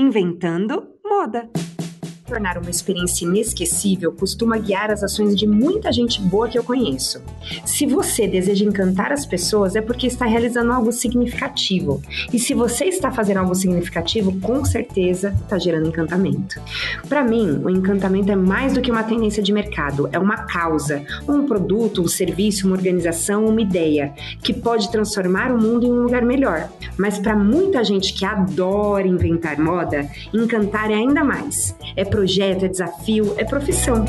[0.00, 1.50] Inventando Moda
[2.30, 7.20] tornar uma experiência inesquecível costuma guiar as ações de muita gente boa que eu conheço.
[7.64, 12.00] Se você deseja encantar as pessoas, é porque está realizando algo significativo.
[12.32, 16.60] E se você está fazendo algo significativo, com certeza está gerando encantamento.
[17.08, 21.02] Para mim, o encantamento é mais do que uma tendência de mercado, é uma causa,
[21.28, 26.02] um produto, um serviço, uma organização, uma ideia que pode transformar o mundo em um
[26.02, 26.68] lugar melhor.
[26.96, 31.74] Mas para muita gente que adora inventar moda, encantar é ainda mais.
[31.96, 34.04] É projeto, é desafio, é profissão.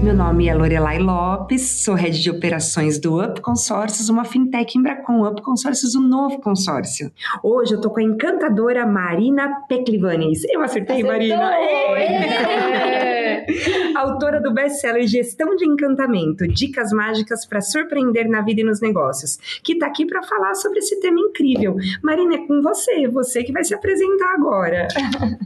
[0.00, 4.82] Meu nome é Lorelai Lopes, sou head de operações do Up Consórcios, uma fintech em
[4.82, 7.10] Bracon, Up Consórcios, o um novo consórcio.
[7.42, 10.44] Hoje eu tô com a encantadora Marina Peclivanes.
[10.48, 11.12] Eu acertei, Acertou.
[11.12, 11.52] Marina?
[11.52, 13.14] É.
[13.96, 19.38] Autora do best-seller Gestão de Encantamento, Dicas Mágicas para Surpreender na Vida e nos Negócios,
[19.62, 21.76] que tá aqui para falar sobre esse tema incrível.
[22.02, 24.88] Marina, é com você, você que vai se apresentar agora.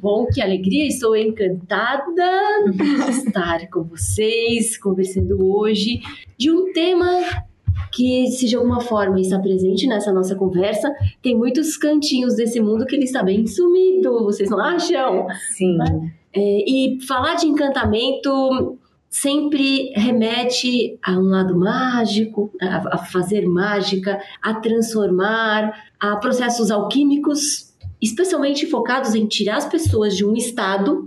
[0.01, 2.31] Bom, que alegria, estou encantada
[2.71, 6.01] de estar com vocês conversando hoje
[6.37, 7.21] de um tema
[7.93, 10.93] que, se de alguma forma está presente nessa nossa conversa,
[11.23, 15.27] tem muitos cantinhos desse mundo que ele está bem sumido, vocês não acham?
[15.57, 15.79] Sim.
[16.35, 24.19] É, e falar de encantamento sempre remete a um lado mágico, a, a fazer mágica,
[24.41, 31.07] a transformar, a processos alquímicos, especialmente focados em tirar as pessoas de um estado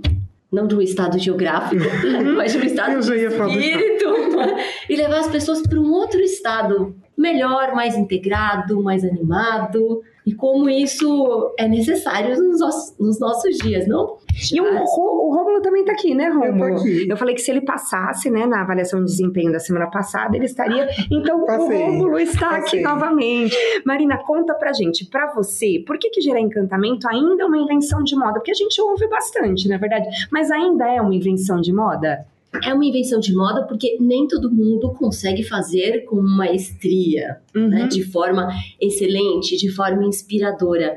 [0.51, 2.35] não de um estado geográfico, uhum.
[2.37, 4.05] mas de um estado de espírito,
[4.89, 10.67] e levar as pessoas para um outro estado melhor, mais integrado, mais animado, e como
[10.69, 14.17] isso é necessário nos nossos, nos nossos dias, não?
[14.51, 16.85] E o, o, o Rômulo também está aqui, né, Rômulo?
[16.87, 20.35] Eu, eu, falei que se ele passasse, né, na avaliação de desempenho da semana passada,
[20.35, 20.87] ele estaria.
[21.11, 21.83] Então, Passei.
[21.83, 22.79] o Rômulo está Passei.
[22.79, 23.55] aqui novamente.
[23.85, 28.03] Marina, conta pra gente, pra você, por que, que gerar encantamento ainda é uma invenção
[28.03, 28.33] de moda?
[28.33, 32.25] Porque a gente ouve bastante, na verdade, mas ainda é uma invenção de moda?
[32.63, 37.67] É uma invenção de moda porque nem todo mundo consegue fazer com maestria, uhum.
[37.67, 38.47] né, de forma
[38.79, 40.95] excelente, de forma inspiradora.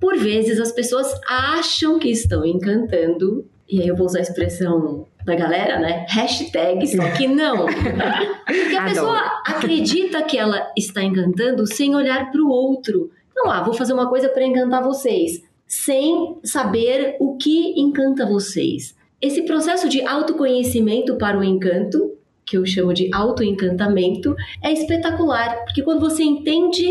[0.00, 5.06] Por vezes as pessoas acham que estão encantando, e aí eu vou usar a expressão
[5.24, 6.04] da galera, né?
[6.08, 7.66] Hashtag, só que não.
[7.66, 13.10] Porque a pessoa acredita que ela está encantando sem olhar para o outro.
[13.30, 18.94] Então, ah, vou fazer uma coisa para encantar vocês, sem saber o que encanta vocês.
[19.22, 25.80] Esse processo de autoconhecimento para o encanto, que eu chamo de autoencantamento, é espetacular, porque
[25.80, 26.84] quando você entende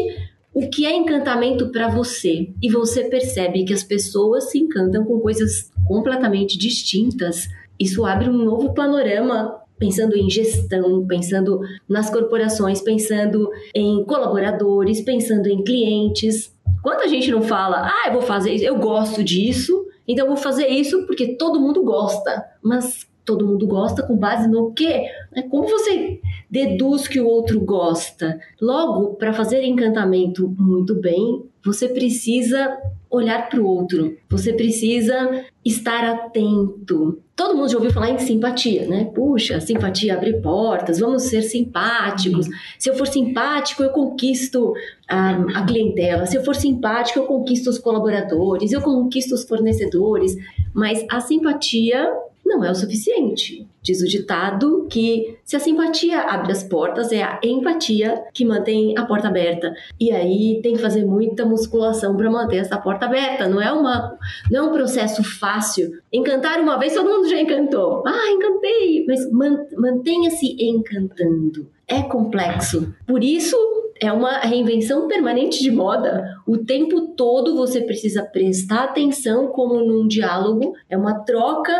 [0.53, 5.19] o que é encantamento para você e você percebe que as pessoas se encantam com
[5.19, 11.59] coisas completamente distintas, isso abre um novo panorama pensando em gestão, pensando
[11.90, 16.56] nas corporações, pensando em colaboradores, pensando em clientes.
[16.81, 20.41] Quanta gente não fala, ah, eu vou fazer isso, eu gosto disso, então eu vou
[20.41, 22.45] fazer isso porque todo mundo gosta.
[22.62, 25.06] Mas todo mundo gosta com base no quê?
[25.34, 26.19] É como você
[26.50, 28.39] deduz que o outro gosta?
[28.59, 32.78] Logo, para fazer encantamento muito bem, você precisa
[33.11, 34.17] olhar para o outro.
[34.29, 37.22] Você precisa estar atento.
[37.35, 39.05] Todo mundo já ouviu falar em simpatia, né?
[39.13, 42.47] Puxa, simpatia abre portas, vamos ser simpáticos.
[42.79, 44.73] Se eu for simpático, eu conquisto
[45.07, 46.25] a, a clientela.
[46.25, 50.38] Se eu for simpático, eu conquisto os colaboradores, eu conquisto os fornecedores.
[50.73, 52.09] Mas a simpatia
[52.51, 53.66] não é o suficiente.
[53.81, 58.95] Diz o ditado que se a simpatia abre as portas, é a empatia que mantém
[58.97, 59.73] a porta aberta.
[60.00, 63.47] E aí tem que fazer muita musculação para manter essa porta aberta.
[63.47, 64.17] Não é, uma,
[64.51, 65.91] não é um processo fácil.
[66.12, 68.03] Encantar uma vez, todo mundo já encantou.
[68.06, 69.06] Ah, encantei!
[69.07, 69.31] Mas
[69.78, 71.68] mantenha-se encantando.
[71.88, 72.94] É complexo.
[73.07, 73.57] Por isso,
[74.01, 76.39] é uma reinvenção permanente de moda.
[76.47, 81.72] O tempo todo você precisa prestar atenção, como num diálogo, é uma troca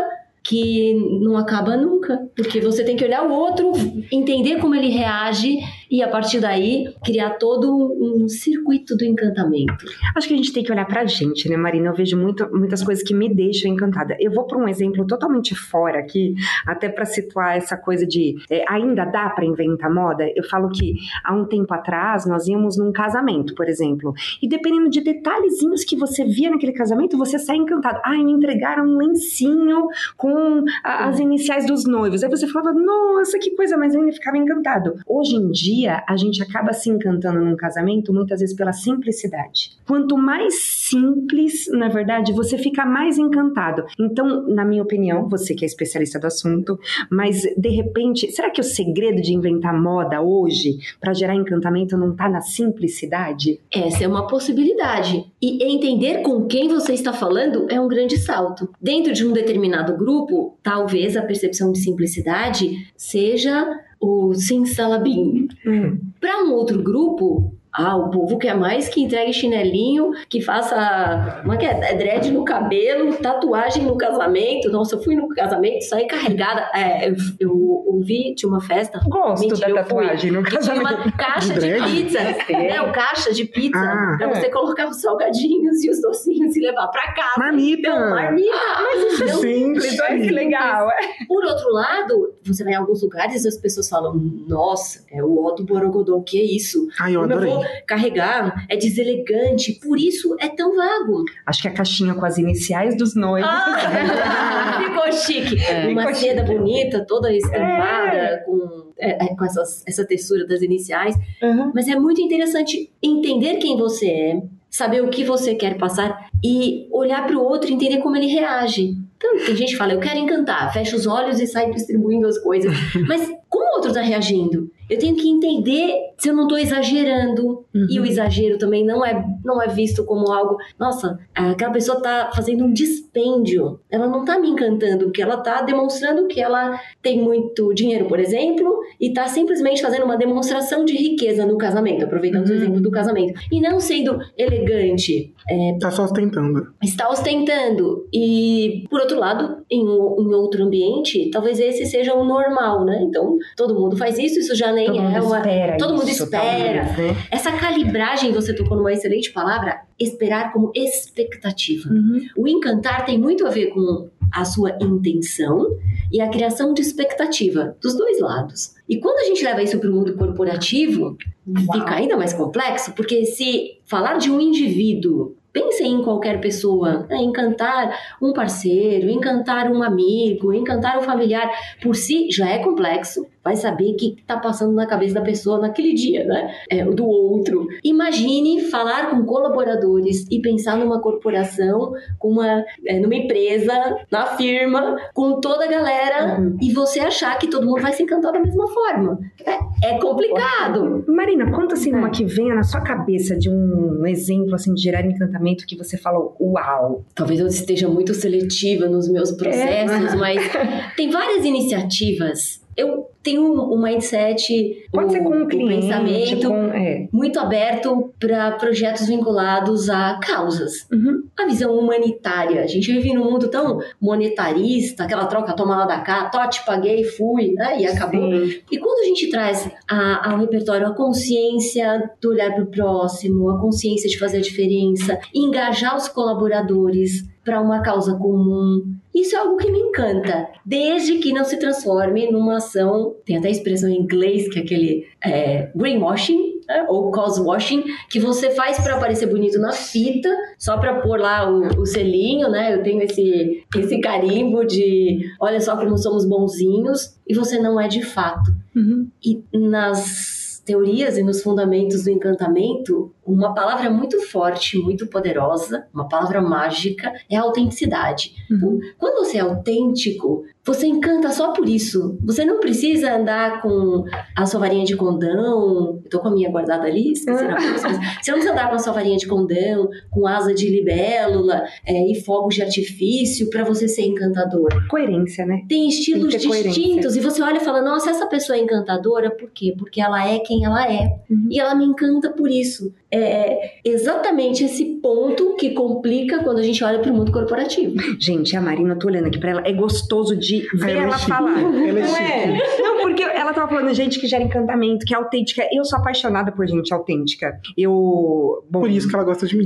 [0.44, 3.72] que não acaba nunca, porque você tem que olhar o outro,
[4.12, 5.60] entender como ele reage
[5.92, 7.70] e a partir daí criar todo
[8.00, 9.86] um circuito do encantamento.
[10.16, 11.90] Acho que a gente tem que olhar pra gente, né, Marina?
[11.90, 14.16] Eu vejo muito, muitas coisas que me deixam encantada.
[14.18, 16.34] Eu vou para um exemplo totalmente fora aqui,
[16.66, 20.26] até para situar essa coisa de é, ainda dá para inventar moda.
[20.34, 20.96] Eu falo que
[21.26, 25.98] há um tempo atrás nós íamos num casamento, por exemplo, e dependendo de detalhezinhos que
[25.98, 28.00] você via naquele casamento, você sai encantado.
[28.06, 32.24] Ai, me entregaram um lencinho com a, as iniciais dos noivos.
[32.24, 34.94] Aí você falava, nossa, que coisa, mas ainda ficava encantado.
[35.06, 39.72] Hoje em dia dia a gente acaba se encantando num casamento muitas vezes pela simplicidade.
[39.86, 43.86] Quanto mais simples, na verdade, você fica mais encantado.
[44.00, 46.80] Então, na minha opinião, você que é especialista do assunto,
[47.10, 52.12] mas de repente, será que o segredo de inventar moda hoje para gerar encantamento não
[52.12, 53.60] está na simplicidade?
[53.74, 55.26] Essa é uma possibilidade.
[55.42, 58.70] E entender com quem você está falando é um grande salto.
[58.82, 63.68] Dentro de um determinado grupo, talvez a percepção de simplicidade seja
[64.02, 65.48] o simsalabim.
[65.66, 66.00] Hum.
[66.20, 71.56] Para um outro grupo, ah, o povo quer mais que entregue chinelinho, que faça uma
[71.56, 74.70] que é, é dread no cabelo, tatuagem no casamento.
[74.70, 76.70] Nossa, eu fui no casamento, saí carregada.
[76.74, 79.00] É, eu, eu ouvi, tinha uma festa.
[79.08, 80.86] Gosto Mentira, da tatuagem no casamento.
[80.88, 82.20] Tinha uma caixa de, de pizza.
[82.20, 83.80] É, o caixa de pizza.
[83.80, 84.36] Ah, pra é.
[84.36, 87.40] você colocar os salgadinhos e os docinhos e levar pra casa.
[87.40, 87.90] Marmita.
[87.90, 88.52] Marmita.
[88.82, 90.90] Mas isso é simples, olha que legal.
[90.92, 91.26] É.
[91.26, 94.14] Por outro lado, você vai em alguns lugares e as pessoas falam,
[94.48, 96.88] nossa, é o do Borogodó, o que é isso?
[97.00, 101.24] Ai, eu adorei carregar, é deselegante, por isso é tão vago.
[101.46, 103.50] Acho que a caixinha com as iniciais dos noivos.
[103.50, 105.64] Ah, ficou chique.
[105.64, 106.58] É, Uma ficou seda chique.
[106.58, 108.38] bonita, toda estampada, é.
[108.46, 111.16] com, é, é, com essas, essa textura das iniciais.
[111.42, 111.72] Uhum.
[111.74, 116.88] Mas é muito interessante entender quem você é, saber o que você quer passar e
[116.92, 118.96] olhar para o outro e entender como ele reage.
[119.18, 122.40] Então, tem gente que fala, eu quero encantar, fecha os olhos e sai distribuindo as
[122.40, 122.74] coisas.
[123.08, 124.72] Mas como o outro está reagindo?
[124.92, 127.66] Eu tenho que entender se eu não estou exagerando.
[127.74, 127.88] Uhum.
[127.90, 130.58] E o exagero também não é, não é visto como algo.
[130.78, 133.80] Nossa, aquela pessoa está fazendo um dispêndio.
[133.90, 138.20] Ela não está me encantando, porque ela está demonstrando que ela tem muito dinheiro, por
[138.20, 142.52] exemplo, e está simplesmente fazendo uma demonstração de riqueza no casamento, aproveitando uhum.
[142.52, 143.40] o exemplo do casamento.
[143.50, 145.34] E não sendo elegante.
[145.50, 146.68] Está é, só ostentando.
[146.84, 148.10] Está ostentando.
[148.14, 153.00] E, por outro lado, em, em outro ambiente, talvez esse seja o normal, né?
[153.02, 155.38] Então, todo mundo faz isso, isso já nem todo é mundo uma.
[155.38, 156.86] Espera todo mundo isso, espera.
[156.86, 157.24] Talvez, né?
[157.32, 161.90] Essa calibragem, você tocou numa excelente palavra, esperar como expectativa.
[161.90, 162.22] Uhum.
[162.38, 165.78] O encantar tem muito a ver com a sua intenção
[166.12, 168.76] e a criação de expectativa dos dois lados.
[168.88, 171.18] E quando a gente leva isso para o mundo corporativo,
[171.48, 171.80] Uau.
[171.80, 177.18] fica ainda mais complexo, porque se falar de um indivíduo Pensem em qualquer pessoa, né?
[177.18, 181.52] encantar um parceiro, encantar um amigo, encantar um familiar,
[181.82, 185.60] por si já é complexo, vai saber o que está passando na cabeça da pessoa
[185.60, 186.54] naquele dia, né?
[186.70, 187.68] É, do outro.
[187.84, 193.74] Imagine falar com colaboradores e pensar numa corporação, com uma, é, numa empresa,
[194.12, 196.58] na firma, com toda a galera uhum.
[196.62, 199.20] e você achar que todo mundo vai se encantar da mesma forma.
[199.46, 201.04] É, é complicado.
[201.08, 205.06] Marina, conta assim uma que venha na sua cabeça de um exemplo assim de gerar
[205.06, 207.04] encantamento que você falou, uau.
[207.16, 210.16] Talvez eu esteja muito seletiva nos meus processos, é.
[210.16, 210.42] mas
[210.96, 216.66] tem várias iniciativas eu tenho um mindset, Pode um, ser com um, cliente, pensamento com,
[216.74, 217.08] é.
[217.12, 220.88] muito aberto para projetos vinculados a causas.
[220.92, 221.24] Uhum.
[221.38, 222.64] A visão humanitária.
[222.64, 227.04] A gente vive num mundo tão monetarista, aquela troca toma lá da cá, tote, paguei,
[227.04, 228.46] fui, né, e acabou.
[228.46, 228.62] Sim.
[228.72, 233.50] E quando a gente traz a, ao repertório a consciência do olhar para o próximo,
[233.50, 239.40] a consciência de fazer a diferença, engajar os colaboradores para uma causa comum, isso é
[239.40, 243.90] algo que me encanta, desde que não se transforme numa ação, tem até a expressão
[243.90, 249.28] em inglês, que é aquele é, greenwashing, né, ou coswashing, que você faz para aparecer
[249.28, 252.74] bonito na fita, só para pôr lá o, o, selinho, né?
[252.74, 257.88] Eu tenho esse, esse carimbo de olha só como somos bonzinhos, e você não é
[257.88, 258.52] de fato.
[258.76, 259.10] Uhum.
[259.24, 266.08] E nas teorias e nos fundamentos do encantamento, uma palavra muito forte, muito poderosa, uma
[266.08, 268.34] palavra mágica, é a autenticidade.
[268.50, 268.58] Uhum.
[268.58, 272.18] Então, quando você é autêntico, você encanta só por isso.
[272.24, 276.00] Você não precisa andar com a sua varinha de condão.
[276.04, 278.80] Eu tô com a minha guardada ali, esqueci na Você não precisa andar com a
[278.80, 283.88] sua varinha de condão, com asa de libélula é, e fogos de artifício para você
[283.88, 284.70] ser encantador.
[284.88, 285.64] Coerência, né?
[285.68, 287.16] Tem estilos Tem distintos.
[287.16, 289.74] E você olha e fala, nossa, essa pessoa é encantadora, por quê?
[289.78, 291.06] Porque ela é quem ela é.
[291.30, 291.48] Uhum.
[291.50, 296.82] E ela me encanta por isso é exatamente esse ponto que complica quando a gente
[296.84, 297.96] olha para o mundo corporativo.
[298.18, 301.18] Gente, a Marina, eu tô olhando aqui para ela, é gostoso de ver ela, ela
[301.18, 301.60] falar.
[301.60, 302.60] Ela é não é?
[302.80, 305.68] Não, porque ela tava falando gente que gera encantamento, que é autêntica.
[305.74, 307.60] Eu sou apaixonada por gente autêntica.
[307.78, 308.64] Eu.
[308.70, 309.66] Bom, por isso que ela gosta de mim.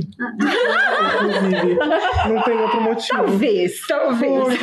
[1.14, 1.78] Inclusive.
[2.28, 3.16] Não tem outro motivo.
[3.16, 4.58] Talvez, talvez.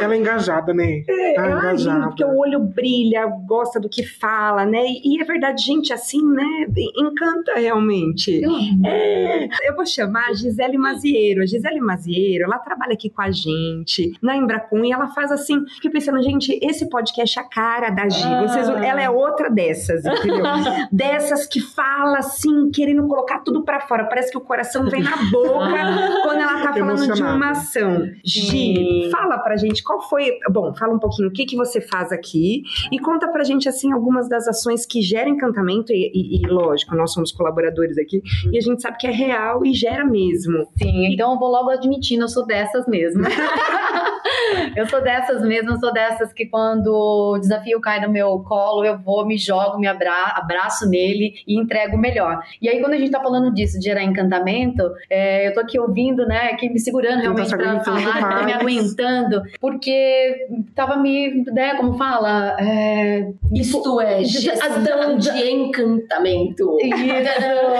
[0.00, 1.04] ela é engajada, né?
[1.08, 2.06] É, tá engajada.
[2.08, 4.82] porque o olho brilha, gosta do que fala, né?
[5.04, 6.66] E é verdade, gente assim, né?
[6.96, 8.42] Encanta realmente gente?
[8.86, 11.42] É, eu vou chamar a Gisele Maziero.
[11.42, 15.64] A Gisele Maziero, ela trabalha aqui com a gente na Embracon e ela faz assim,
[15.74, 18.24] fiquei pensando, gente, esse podcast é a cara da Gi.
[18.24, 18.42] Ah.
[18.42, 20.42] Vocês, ela é outra dessas, entendeu?
[20.92, 24.04] dessas que fala assim, querendo colocar tudo pra fora.
[24.04, 28.06] Parece que o coração vem na boca quando ela tá falando de uma ação.
[28.24, 29.08] Gi, Sim.
[29.10, 30.38] fala pra gente qual foi.
[30.50, 33.92] Bom, fala um pouquinho o que, que você faz aqui e conta pra gente, assim,
[33.92, 35.92] algumas das ações que geram encantamento.
[35.92, 39.64] E, e- e, lógico, nós somos colaboradores aqui e a gente sabe que é real
[39.64, 40.66] e gera mesmo.
[40.76, 43.22] Sim, então eu vou logo admitindo, eu sou dessas mesmo.
[44.76, 48.84] eu sou dessas mesmo, eu sou dessas que quando o desafio cai no meu colo,
[48.84, 52.40] eu vou, me jogo, me abra abraço nele e entrego o melhor.
[52.60, 55.78] E aí, quando a gente tá falando disso, de gerar encantamento, é, eu tô aqui
[55.78, 58.60] ouvindo, né, aqui me segurando tá realmente pra falar, tá me mais.
[58.60, 66.76] aguentando, porque tava me, né, como fala, é, Isto é gestão de encantamento.
[66.80, 66.90] Isso.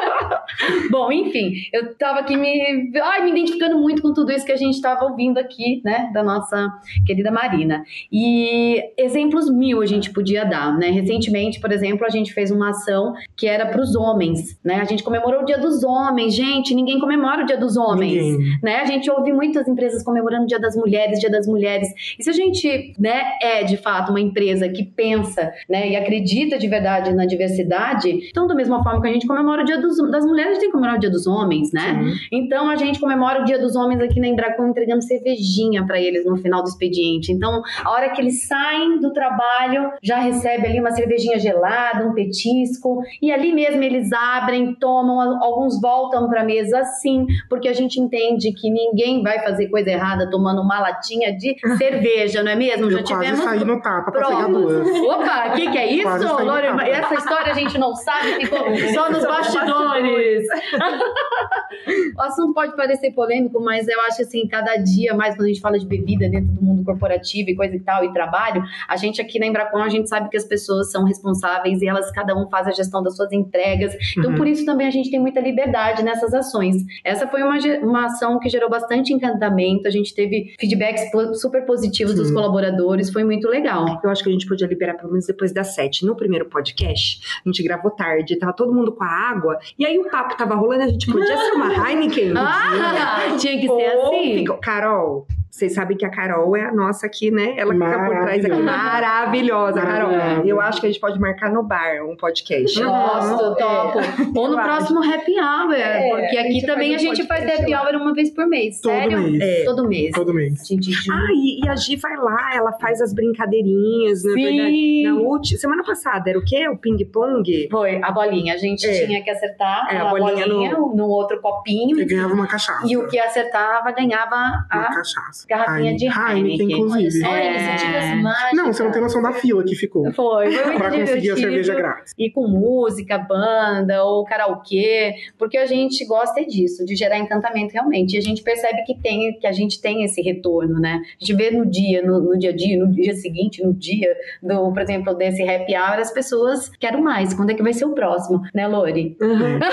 [0.91, 4.57] Bom, enfim, eu tava aqui me, ai, me identificando muito com tudo isso que a
[4.57, 6.69] gente tava ouvindo aqui, né, da nossa
[7.05, 7.83] querida Marina.
[8.11, 10.89] E exemplos mil a gente podia dar, né?
[10.89, 14.75] Recentemente, por exemplo, a gente fez uma ação que era para os homens, né?
[14.75, 18.59] A gente comemorou o Dia dos Homens, gente, ninguém comemora o Dia dos Homens Ninguém.
[18.61, 18.77] né?
[18.77, 21.87] A gente ouve muitas empresas comemorando o Dia das Mulheres, Dia das Mulheres.
[22.17, 26.57] E se a gente, né, é de fato uma empresa que pensa, né, e acredita
[26.57, 29.97] de verdade na diversidade, então da mesma forma que a gente comemora o Dia dos,
[30.11, 31.81] das Mulheres, a gente tem que comemorar o Dia dos Homens, né?
[31.81, 32.13] Sim.
[32.31, 36.25] Então a gente comemora o Dia dos Homens aqui na Embracon entregando cervejinha para eles
[36.25, 37.31] no final do expediente.
[37.31, 42.13] Então, a hora que eles saem do trabalho, já recebe ali uma cervejinha gelada, um
[42.13, 47.99] petisco, e ali mesmo eles abrem, tomam, alguns voltam para mesa assim, porque a gente
[47.99, 52.89] entende que ninguém vai fazer coisa errada tomando uma latinha de cerveja, não é mesmo?
[52.89, 54.87] Eu quase saí no tapa pra pegar duas.
[54.87, 56.67] Opa, o que, que é isso, Lore?
[56.89, 58.59] Essa história a gente não sabe, ficou
[58.93, 60.10] só nos bastidores.
[62.17, 65.61] o assunto pode parecer polêmico, mas eu acho assim, cada dia mais quando a gente
[65.61, 69.21] fala de bebida dentro do mundo corporativo e coisa e tal, e trabalho, a gente
[69.21, 72.49] aqui na Embracon, a gente sabe que as pessoas são responsáveis e elas, cada um
[72.49, 73.95] faz a gestão das suas entregas.
[74.17, 74.37] Então, Uhum.
[74.37, 76.77] por isso também a gente tem muita liberdade nessas ações.
[77.03, 82.15] Essa foi uma, uma ação que gerou bastante encantamento, a gente teve feedbacks super positivos
[82.15, 82.33] dos Sim.
[82.33, 83.99] colaboradores, foi muito legal.
[84.03, 86.05] Eu acho que a gente podia liberar pelo menos depois das sete.
[86.05, 89.97] No primeiro podcast, a gente gravou tarde, tava todo mundo com a água, e aí
[90.01, 92.33] o papo tava rolando, a gente podia ser uma Heineken.
[92.37, 94.37] Ah, tinha que ser Ou assim.
[94.39, 97.53] fica- Carol, vocês sabem que a Carol é a nossa aqui, né?
[97.57, 98.61] Ela que fica por trás aqui.
[98.61, 100.11] Maravilhosa, Carol.
[100.45, 102.81] Eu acho que a gente pode marcar no bar um podcast.
[102.81, 103.55] Gosto, Uhum.
[103.55, 104.39] topo.
[104.39, 107.27] Ou no próximo happy hour, É, porque a aqui gente também a faz um gente
[107.27, 108.79] faz happy hour uma vez por mês.
[108.79, 109.19] Todo Sério?
[109.19, 109.41] mês.
[109.41, 109.63] É.
[109.65, 110.11] Todo mês.
[110.15, 110.67] Todo mês.
[110.67, 110.89] Gente.
[111.11, 114.43] Ah, e, e a Gi vai lá, ela faz as brincadeirinhas, na Sim.
[114.43, 115.03] verdade.
[115.03, 116.67] Na última, semana passada era o quê?
[116.69, 117.67] O ping-pong?
[117.69, 118.53] Foi a bolinha.
[118.53, 119.05] A gente É.
[119.05, 121.07] tinha que acertar É, a bolinha bolinha, no...
[121.07, 121.99] outro copinho.
[121.99, 122.85] E ganhava uma cachaça.
[122.87, 125.45] E o que acertava ganhava a cachaça.
[125.47, 126.71] garrafinha de Heineken, Heineken.
[126.71, 127.25] inclusive.
[127.25, 128.15] É.
[128.53, 130.11] Não, você não tem noção da fila que ficou.
[130.13, 132.13] Foi, foi muito Pra conseguir a cerveja grátis.
[132.17, 138.15] E com música, banda ou karaokê, porque a gente gosta disso, de gerar encantamento realmente.
[138.15, 141.01] E a gente percebe que tem, que a gente tem esse retorno, né?
[141.01, 144.15] A gente vê no dia, no, no dia a dia, no dia seguinte, no dia
[144.41, 147.33] do, por exemplo, desse happy hour, as pessoas querem mais.
[147.33, 149.17] Quando é que vai ser o próximo, né, Lori?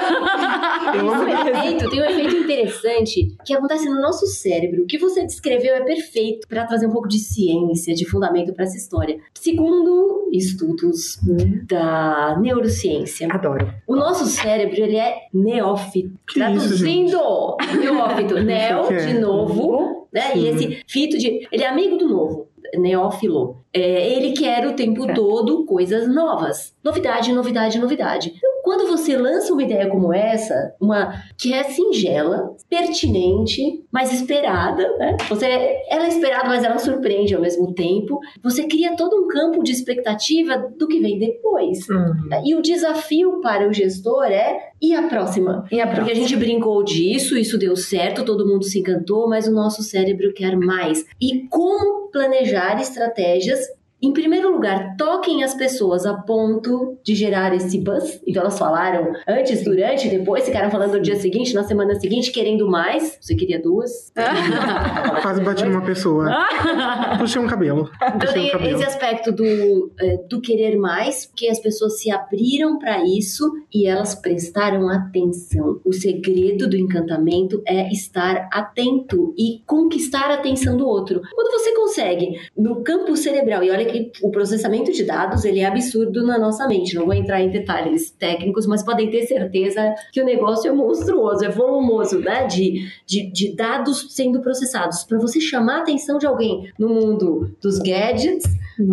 [0.87, 4.83] Eu Tem amo um efeito, tem um efeito interessante que acontece no nosso cérebro.
[4.83, 8.65] O que você descreveu é perfeito para trazer um pouco de ciência, de fundamento para
[8.65, 9.19] essa história.
[9.35, 11.19] Segundo estudos
[11.67, 13.73] da neurociência, Adoro.
[13.87, 16.11] o nosso cérebro ele é neófito.
[16.27, 16.69] Que isso?
[16.69, 19.07] Traduzindo, neófito, neo é.
[19.07, 20.33] de novo, né?
[20.37, 20.49] E Sim.
[20.49, 22.49] esse fito de, ele é amigo do novo.
[22.77, 23.57] Neófilo.
[23.73, 25.15] É, ele quer o tempo Certo.
[25.15, 26.75] todo coisas novas.
[26.85, 28.35] Novidade, novidade, novidade.
[28.69, 35.17] Quando você lança uma ideia como essa, uma que é singela, pertinente, mas esperada, né?
[35.27, 35.47] Você,
[35.89, 38.21] ela é esperada, mas ela surpreende ao mesmo tempo.
[38.43, 41.89] Você cria todo um campo de expectativa do que vem depois.
[41.89, 42.29] Uhum.
[42.45, 45.65] E o desafio para o gestor é e a próxima?
[45.73, 46.29] E a Porque a próxima?
[46.29, 50.57] gente brincou disso, isso deu certo, todo mundo se encantou, mas o nosso cérebro quer
[50.57, 51.07] mais.
[51.19, 53.61] E como planejar estratégias?
[54.01, 58.21] Em primeiro lugar, toquem as pessoas a ponto de gerar esse buzz.
[58.27, 62.69] Então elas falaram antes, durante, depois, ficaram falando no dia seguinte, na semana seguinte, querendo
[62.69, 63.19] mais.
[63.21, 64.13] Você queria duas?
[65.23, 66.29] Quase bati numa pessoa.
[67.19, 67.91] Puxei um cabelo.
[67.97, 68.77] Então Puxei um tem cabelo.
[68.77, 73.87] esse aspecto do, é, do querer mais, que as pessoas se abriram para isso e
[73.87, 75.81] elas prestaram atenção.
[75.85, 81.21] O segredo do encantamento é estar atento e conquistar a atenção do outro.
[81.35, 85.67] Quando você consegue, no campo cerebral, e olha que o processamento de dados ele é
[85.67, 86.95] absurdo na nossa mente.
[86.95, 91.45] Não vou entrar em detalhes técnicos, mas podem ter certeza que o negócio é monstruoso,
[91.45, 92.47] é volumoso, né?
[92.47, 95.05] De, de, de dados sendo processados.
[95.05, 98.45] Para você chamar a atenção de alguém no mundo dos gadgets,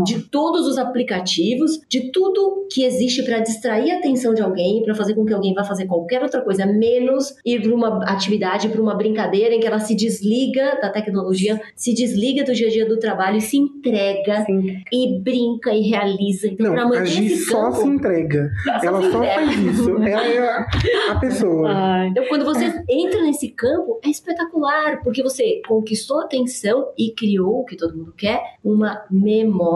[0.04, 4.96] de todos os aplicativos, de tudo que existe para distrair a atenção de alguém, para
[4.96, 8.82] fazer com que alguém vá fazer qualquer outra coisa, menos ir para uma atividade, para
[8.82, 12.88] uma brincadeira em que ela se desliga da tecnologia, se desliga do dia a dia
[12.88, 14.78] do trabalho e se entrega Sim.
[14.92, 16.48] e brinca e realiza.
[16.48, 18.52] Então, para Não, a manter Gi esse só campo, se entrega.
[18.64, 19.34] só Ela se só entrega.
[19.46, 19.90] faz isso.
[20.04, 20.68] Ela é a,
[21.12, 21.70] a pessoa.
[21.72, 22.08] Ai.
[22.10, 27.62] Então, quando você entra nesse campo, é espetacular, porque você conquistou a atenção e criou
[27.62, 29.75] o que todo mundo quer, uma memória.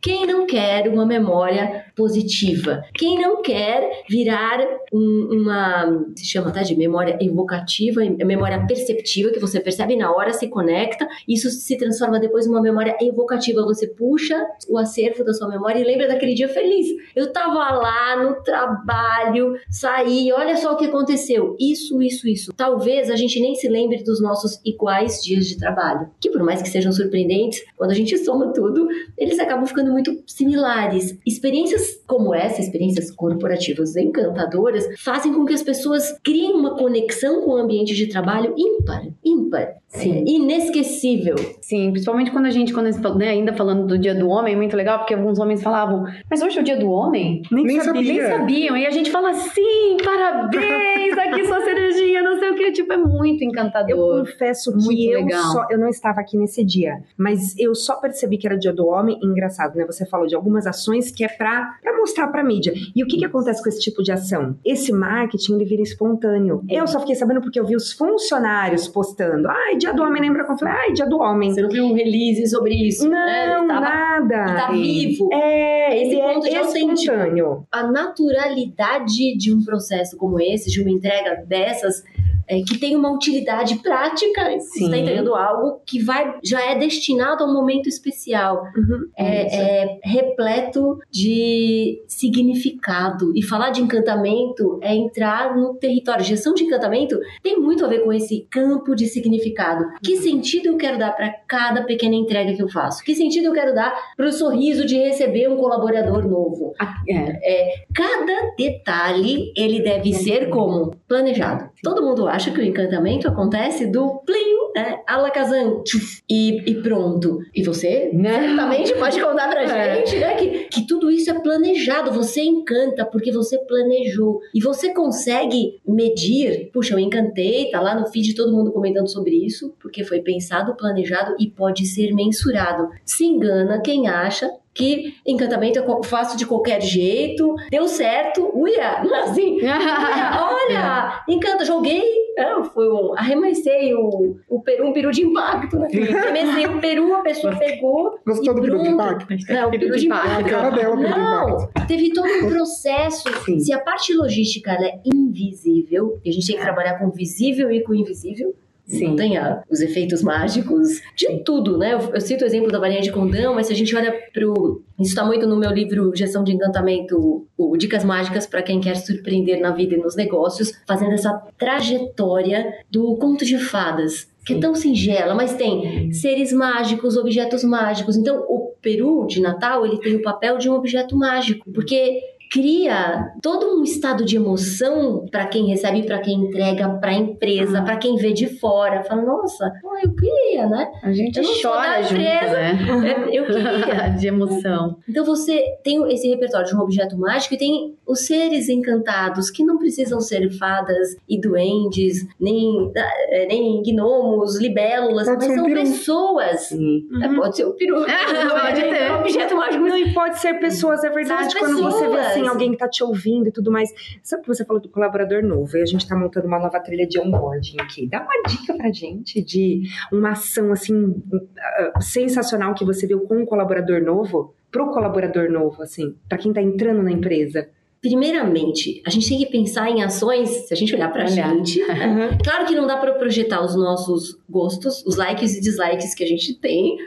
[0.00, 2.82] Quem não quer uma memória positiva?
[2.94, 4.58] Quem não quer virar
[4.92, 10.32] um- uma, se chama tá, de memória evocativa, memória perceptiva, que você percebe na hora,
[10.32, 13.62] se conecta, isso se transforma depois numa memória evocativa.
[13.64, 14.36] Você puxa
[14.68, 16.86] o acervo da sua memória e lembra daquele dia feliz.
[17.14, 21.56] Eu tava lá no trabalho, saí, olha só o que aconteceu.
[21.58, 22.52] Isso, isso, isso.
[22.56, 26.62] Talvez a gente nem se lembre dos nossos iguais dias de trabalho, que por mais
[26.62, 28.86] que sejam surpreendentes, quando a gente soma tudo,
[29.16, 31.18] eles acabam ficando muito similares.
[31.26, 37.52] Experiências como essa, experiências corporativas encantadoras, fazem com que as pessoas criem uma conexão com
[37.52, 40.12] o ambiente de trabalho ímpar, ímpar, Sim.
[40.18, 41.36] é, inesquecível.
[41.60, 44.76] Sim, principalmente quando a gente, quando né, ainda falando do dia do homem, é muito
[44.76, 47.42] legal, porque alguns homens falavam, mas hoje é o dia do homem?
[47.50, 48.02] Nem E sabia.
[48.02, 48.76] nem sabiam.
[48.76, 52.72] E a gente fala, sim, parabéns, aqui sua cerejinha, não sei o que.
[52.72, 54.20] Tipo, é muito Eu encantador.
[54.26, 55.42] confesso Muito que eu, legal.
[55.52, 58.86] só, eu não estava aqui nesse dia, mas eu só percebi que era dia do
[58.86, 59.18] homem.
[59.22, 59.84] Engraçado, né?
[59.86, 62.72] Você falou de algumas ações que é pra, pra mostrar pra mídia.
[62.94, 64.56] E o que, que acontece com esse tipo de ação?
[64.64, 66.62] Esse marketing ele vira espontâneo.
[66.68, 69.48] Eu só fiquei sabendo porque eu vi os funcionários postando.
[69.48, 70.42] Ai, dia do homem, lembra?
[70.48, 71.52] Eu falei, ai, dia do homem.
[71.52, 73.08] Você não viu um release sobre isso?
[73.08, 73.46] né?
[73.54, 74.34] Não, Ele tava- nada.
[74.48, 75.28] ele tá vivo.
[75.32, 77.66] É, Esse ele ponto de é espontâneo.
[77.70, 82.02] a naturalidade de um processo como esse, de uma entrega dessas,
[82.48, 84.84] é, que tem uma utilidade prática, você Sim.
[84.86, 89.08] está entregando algo que vai, já é destinado a um momento especial, Uhum.
[89.16, 93.32] é, é repleto de significado.
[93.34, 96.24] E falar de encantamento é entrar no território.
[96.24, 99.84] Gestão de encantamento tem muito a ver com esse campo de significado.
[100.02, 103.02] Que sentido eu quero dar para cada pequena entrega que eu faço?
[103.04, 106.72] Que sentido eu quero dar para o sorriso de receber um colaborador novo?
[107.08, 107.84] É.
[107.94, 111.68] Cada detalhe ele deve ser como planejado.
[111.82, 115.00] Todo mundo acha que o encantamento acontece do plim, né?
[115.06, 117.38] Alakazam, tchuf, e, e pronto.
[117.54, 119.96] E você certamente pode contar pra É.
[119.96, 120.34] gente, né?
[120.34, 122.12] Que, que tudo isso é planejado.
[122.12, 124.40] Você encanta porque você planejou.
[124.54, 126.70] E você consegue medir.
[126.72, 130.76] Puxa, eu encantei, tá lá no feed todo mundo comentando sobre isso, porque foi pensado,
[130.76, 132.88] planejado e pode ser mensurado.
[133.04, 139.02] Se engana quem acha que encantamento é co- fácil de qualquer jeito, deu certo, uia,
[139.04, 139.54] não é assim?
[139.56, 139.74] Uia,
[140.50, 142.02] olha, encanta, joguei,
[142.36, 145.86] é, foi um, arremessei o, o peru, um peru de impacto, né?
[146.18, 149.26] Arremessei o peru, a pessoa pegou Gostou do peru de impacto?
[149.48, 150.50] Não, o peru de A cara impacto.
[150.50, 151.86] dela, peru de Não, impacto.
[151.86, 153.28] teve todo um processo.
[153.44, 153.60] Sim.
[153.60, 157.70] Se a parte logística é invisível, e a gente tem que trabalhar com o visível
[157.70, 158.54] e com o invisível,
[158.86, 159.08] Sim.
[159.08, 161.94] não tem a- os efeitos mágicos de tudo, né?
[161.94, 164.82] Eu, eu cito o exemplo da varinha de condão, mas se a gente olha pro.
[165.00, 168.94] Isso está muito no meu livro Gestão de Encantamento, o Dicas Mágicas para quem quer
[168.96, 174.32] surpreender na vida e nos negócios, fazendo essa trajetória do conto de fadas.
[174.46, 178.14] Que é tão singela, mas tem seres mágicos, objetos mágicos.
[178.14, 182.20] Então, o peru de Natal, ele tem o papel de um objeto mágico, porque
[182.54, 187.82] cria todo um estado de emoção para quem recebe, para quem entrega, para a empresa,
[187.82, 189.02] para quem vê de fora.
[189.02, 189.72] Fala, nossa,
[190.04, 190.88] eu queria, né?
[191.02, 192.52] A gente chora junto, empresa.
[192.52, 193.28] né?
[193.32, 194.14] Eu queria.
[194.16, 194.98] De emoção.
[195.08, 199.64] Então você tem esse repertório de um objeto mágico e tem os seres encantados que
[199.64, 202.92] não precisam ser fadas e duendes, nem,
[203.30, 206.72] eh, nem gnomos, libélulas, Pode mas ser são pessoas.
[207.20, 208.04] É, pode ser o peru.
[208.06, 209.10] Pode é, ter.
[209.12, 209.84] um objeto mágico.
[209.84, 211.54] Não, e pode ser pessoas, é verdade.
[211.58, 212.43] Quando você vê pessoas.
[212.46, 213.90] Assim, alguém que tá te ouvindo e tudo mais.
[214.22, 215.76] Sabe que você falou do colaborador novo?
[215.76, 218.06] E a gente tá montando uma nova trilha de onboarding aqui.
[218.06, 221.14] Dá uma dica pra gente de uma ação assim
[221.58, 226.52] ah, sensacional que você viu com um colaborador novo, pro colaborador novo, assim, pra quem
[226.52, 227.68] tá entrando na empresa.
[228.00, 231.54] Primeiramente, a gente tem que pensar em ações, se a gente olhar pra Olhar.
[231.54, 231.80] gente.
[231.86, 232.36] né?
[232.44, 236.26] Claro que não dá pra projetar os nossos gostos, os likes e dislikes que a
[236.26, 236.98] gente tem,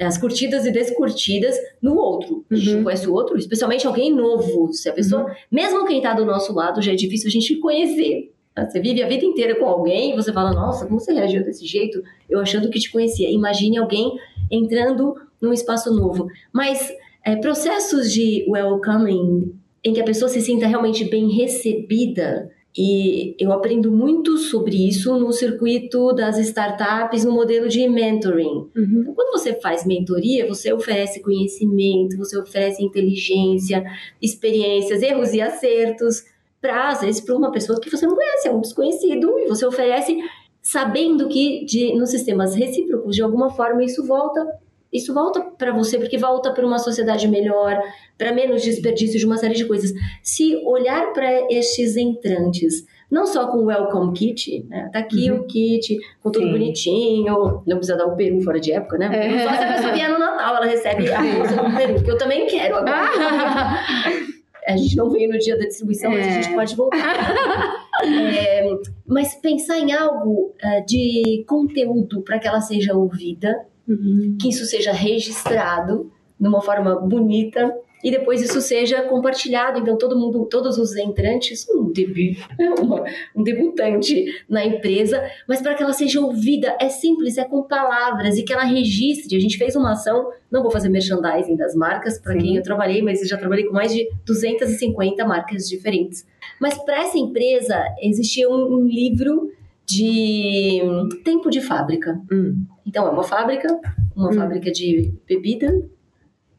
[0.00, 2.44] as curtidas e descurtidas no outro.
[2.50, 2.76] A gente Uhum.
[2.76, 4.72] não conhece o outro, especialmente alguém novo.
[4.72, 8.32] Se a pessoa, mesmo quem tá do nosso lado, já é difícil a gente conhecer.
[8.58, 11.66] Você vive a vida inteira com alguém e você fala, nossa, como você reagiu desse
[11.66, 12.02] jeito?
[12.28, 13.30] Eu achando que te conhecia.
[13.30, 14.12] Imagine alguém
[14.50, 16.26] entrando num espaço novo.
[16.52, 16.90] Mas
[17.24, 19.52] é, processos de welcoming
[19.84, 22.50] em que a pessoa se sinta realmente bem recebida.
[22.78, 28.68] E eu aprendo muito sobre isso no circuito das startups, no modelo de mentoring.
[28.76, 28.98] Uhum.
[29.00, 33.82] Então, quando você faz mentoria, você oferece conhecimento, você oferece inteligência,
[34.20, 36.24] experiências, erros e acertos,
[36.60, 39.64] para, às vezes, para uma pessoa que você não conhece, é um desconhecido, e você
[39.64, 40.18] oferece
[40.60, 44.44] sabendo que de, nos sistemas recíprocos, de alguma forma, isso volta
[44.92, 47.80] isso volta para você, porque volta para uma sociedade melhor,
[48.16, 49.92] para menos desperdício de uma série de coisas.
[50.22, 54.88] Se olhar para estes entrantes, não só com o Welcome Kit, né?
[54.92, 55.38] Tá aqui Uhum.
[55.40, 56.52] o kit, com tudo Sim.
[56.52, 59.10] bonitinho, não precisa dar o peru fora de época, né?
[59.12, 59.44] É.
[59.48, 62.18] Só se a pessoa vier no Natal, ela recebe a bolsa com peru, que eu
[62.18, 63.06] também quero agora.
[64.66, 66.54] A gente não veio no dia da distribuição, mas a gente É.
[66.54, 66.96] pode voltar.
[68.04, 68.62] É,
[69.06, 74.36] mas pensar em algo ah, de conteúdo para que ela seja ouvida, Uhum.
[74.40, 79.78] que isso seja registrado de uma forma bonita e depois isso seja compartilhado.
[79.80, 82.36] Então, todo mundo, todos os entrantes, um debut,
[82.80, 83.02] uma-
[83.34, 88.36] um debutante na empresa, mas para que ela seja ouvida, é simples, é com palavras
[88.36, 89.36] e que ela registre.
[89.36, 93.02] A gente fez uma ação, não vou fazer merchandising das marcas para quem eu trabalhei,
[93.02, 96.26] mas eu já trabalhei com mais de 250 marcas diferentes.
[96.60, 99.50] Mas para essa empresa existia um, um livro
[99.86, 100.80] de
[101.24, 102.20] tempo de fábrica.
[102.30, 102.64] Hum.
[102.84, 103.68] Então, é uma fábrica,
[104.14, 104.34] uma Hum.
[104.34, 105.82] fábrica de bebida,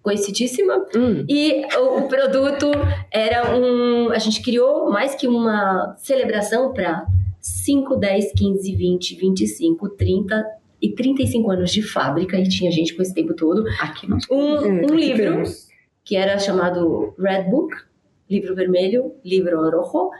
[0.02, 0.86] conhecidíssima.
[0.96, 1.26] Hum.
[1.28, 2.72] E o, o produto
[3.12, 4.12] era um.
[4.12, 7.06] A gente criou mais que uma celebração para
[7.40, 10.46] 5, 10, 15, 20, 25, 30
[10.82, 13.64] e 35 anos de fábrica, e tinha gente com esse tempo todo.
[13.82, 14.24] Aqui nós.
[14.30, 15.68] Um, É, um aqui livro temos.
[16.06, 17.76] que era chamado Red Book,
[18.30, 20.12] livro vermelho, livro rojo,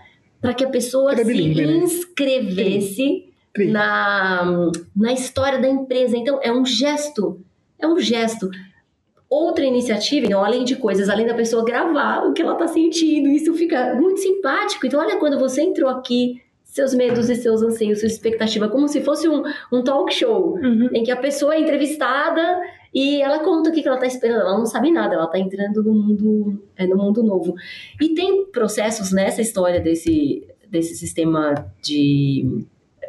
[0.42, 1.64] para que a pessoa Era se né?
[1.78, 3.26] inscrevesse
[3.72, 6.16] na, na história da empresa.
[6.18, 7.40] Então, é um gesto.
[7.80, 8.50] É um gesto.
[9.30, 13.28] Outra iniciativa, então, além de coisas, além da pessoa gravar o que ela está sentindo,
[13.28, 14.86] isso fica muito simpático.
[14.86, 19.02] Então, olha quando você entrou aqui, seus medos e seus anseios, sua expectativa, como se
[19.02, 20.90] fosse um, um talk show, Uhum.
[20.94, 22.62] em que a pessoa é entrevistada
[22.94, 24.42] e ela conta o que ela está esperando.
[24.42, 27.54] Ela não sabe nada, ela está entrando no mundo, é, no mundo novo.
[28.02, 32.66] E tem processos nessa história desse, desse sistema de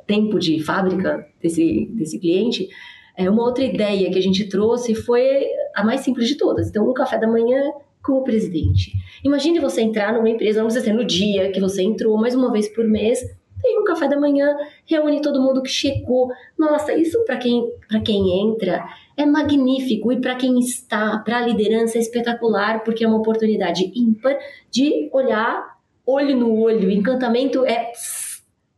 [0.07, 2.69] tempo de fábrica desse, desse cliente.
[3.17, 6.69] É, uma outra ideia que a gente trouxe foi a mais simples de todas.
[6.69, 7.61] Então, um café da manhã
[8.03, 8.93] com o presidente.
[9.23, 12.51] Imagine você entrar numa empresa, não precisa ser no dia que você entrou, mas uma
[12.51, 13.21] vez por mês,
[13.69, 16.31] tem um café da manhã, reúne todo mundo que chegou.
[16.59, 18.83] Nossa, isso para quem, pra quem entra
[19.15, 23.93] é magnífico e para quem está, para a liderança é espetacular, porque é uma oportunidade
[23.95, 24.39] ímpar
[24.71, 25.77] de olhar
[26.07, 26.91] olho no olho.
[26.91, 27.93] Encantamento é,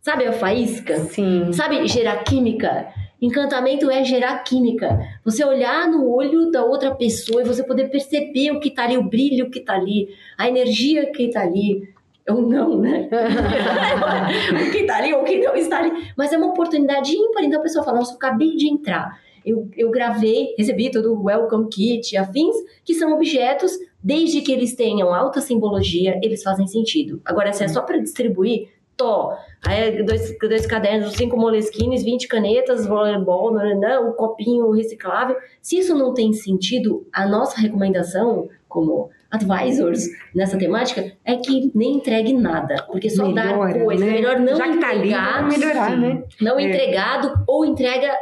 [0.00, 0.98] sabe a faísca?
[1.04, 1.52] Sim.
[1.52, 2.88] Sabe gerar química?
[3.22, 4.98] Encantamento é gerar química.
[5.24, 8.96] Você olhar no olho da outra pessoa e você poder perceber o que tá ali,
[8.96, 11.88] o brilho que tá ali, a energia que tá ali.
[12.28, 13.08] Ou não, né?
[14.68, 15.90] o que tá ali ou o que não está ali.
[16.16, 17.44] Mas é uma oportunidade ímpar.
[17.44, 19.18] Então a pessoa fala: Nossa, eu acabei de entrar.
[19.44, 22.54] Eu, eu gravei, recebi todo o Welcome Kit, afins,
[22.84, 27.22] que são objetos, desde que eles tenham alta simbologia, eles fazem sentido.
[27.24, 28.68] Agora, se é só para distribuir,
[29.00, 29.34] Tó,
[29.66, 35.36] aí dois, dois cadernos, cinco moleskines, 20 canetas, voleibol, um copinho reciclável.
[35.62, 41.94] Se isso não tem sentido, a nossa recomendação, como advisors nessa temática, é que nem
[41.96, 42.82] entregue nada.
[42.90, 44.12] Porque só Melhora, dar coisa, né?
[44.12, 46.22] melhor não Já que tá ali, entregar, melhorar, né?
[46.40, 46.62] Não É.
[46.64, 48.12] entregado ou entrega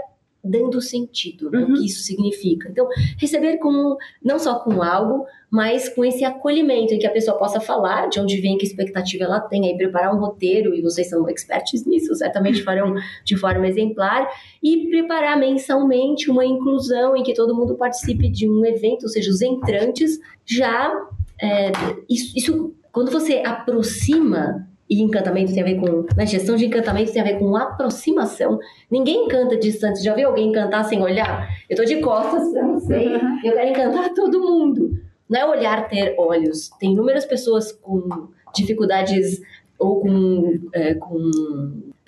[0.48, 1.50] dando sentido?
[1.52, 1.62] Uhum.
[1.62, 2.68] o que isso significa.
[2.68, 7.38] Então, receber com não só com algo, mas com esse acolhimento em que a pessoa
[7.38, 11.08] possa falar de onde vem, que expectativa ela tem, aí preparar um roteiro, e vocês
[11.08, 14.28] são experts nisso, certamente farão de forma exemplar,
[14.62, 19.30] e preparar mensalmente uma inclusão em que todo mundo participe de um evento, ou seja,
[19.30, 20.92] os entrantes já.
[21.40, 21.70] é,
[22.08, 24.67] isso, isso- quando você aproxima.
[24.88, 26.06] E encantamento tem a ver com.
[26.16, 28.58] Na gestão de encantamento tem a ver com aproximação.
[28.90, 30.02] Ninguém encanta distante.
[30.02, 31.48] Já viu alguém encantar sem olhar?
[31.68, 32.96] Eu tô de costas pra você.
[33.44, 34.98] e eu quero encantar todo mundo.
[35.28, 36.70] Não é olhar ter olhos.
[36.80, 39.42] Tem inúmeras pessoas com dificuldades
[39.78, 41.30] ou com, é, com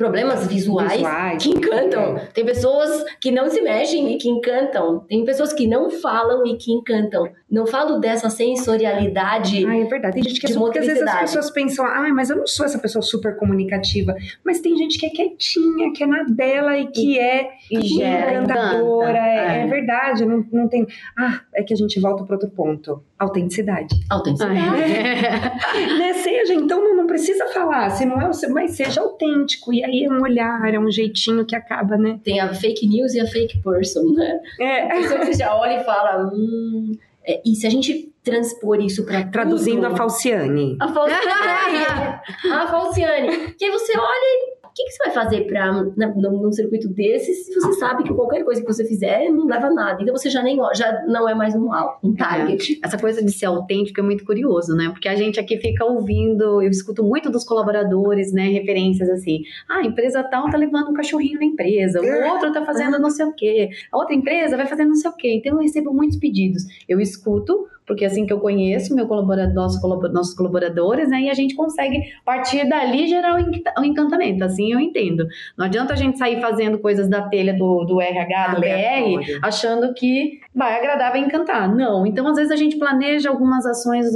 [0.00, 1.42] problemas visuais, Visuais.
[1.42, 2.18] que encantam.
[2.32, 5.00] Tem pessoas que não se mexem e que encantam.
[5.00, 7.28] Tem pessoas que não falam e que encantam.
[7.50, 9.66] Não falo dessa sensorialidade.
[9.66, 10.14] Ah, é verdade.
[10.14, 12.64] Tem gente que é super, às vezes as pessoas pensam, ah, mas eu não sou
[12.64, 14.14] essa pessoa super comunicativa.
[14.42, 19.10] Mas tem gente que é quietinha, que é na dela e que é E encantadora.
[19.10, 19.18] encanta.
[19.18, 19.66] É, é É.
[19.66, 20.86] verdade, não, não tem.
[21.18, 23.94] Ah, é que a gente volta para outro ponto: autenticidade.
[24.08, 24.58] Autenticidade.
[24.58, 25.98] Ai.
[25.98, 26.12] né?
[26.14, 29.72] Seja, então não, não precisa falar, se não é o seu, mas seja autêntico.
[29.72, 32.18] E aí é um olhar, é um jeitinho que acaba, né?
[32.24, 34.40] Tem a fake news e a fake person, né?
[34.59, 34.85] É.
[34.85, 39.05] A pessoa que já olha e fala, hum, É, e se a gente transpor isso
[39.05, 40.76] para Traduzindo tudo, a Falciane.
[40.81, 42.20] a Falciane.
[42.53, 43.55] a Falciane.
[43.59, 47.33] Que aí você olha e que, que você vai fazer pra, na, num, circuito desse
[47.35, 50.03] se você sabe que qualquer coisa que você fizer não leva a nada?
[50.03, 51.69] Então você já, nem, já não é mais um,
[52.03, 52.79] um target.
[52.83, 54.88] Essa coisa de ser autêntico é muito curioso, né?
[54.90, 58.49] Porque a gente aqui fica ouvindo, eu escuto muito dos colaboradores, né?
[58.49, 59.43] Referências assim.
[59.69, 63.11] Ah, a empresa tal tá levando um cachorrinho na empresa, o outro tá fazendo não
[63.11, 65.35] sei o quê, a outra empresa vai fazendo não sei o quê.
[65.35, 66.64] Então eu recebo muitos pedidos.
[66.88, 69.81] Eu escuto, porque assim que eu conheço meu colaborador, nosso
[70.12, 71.22] nossos colaboradores, né?
[71.22, 74.44] E a gente consegue, a partir dali, gerar o enc- o encantamento.
[74.44, 75.26] Assim eu entendo.
[75.59, 79.92] Não adianta a gente sair fazendo coisas da telha do, do RH, do BR, achando
[79.92, 81.68] que vai agradar, vai encantar.
[81.74, 82.07] Não.
[82.07, 84.07] Então, às vezes, a gente planeja algumas ações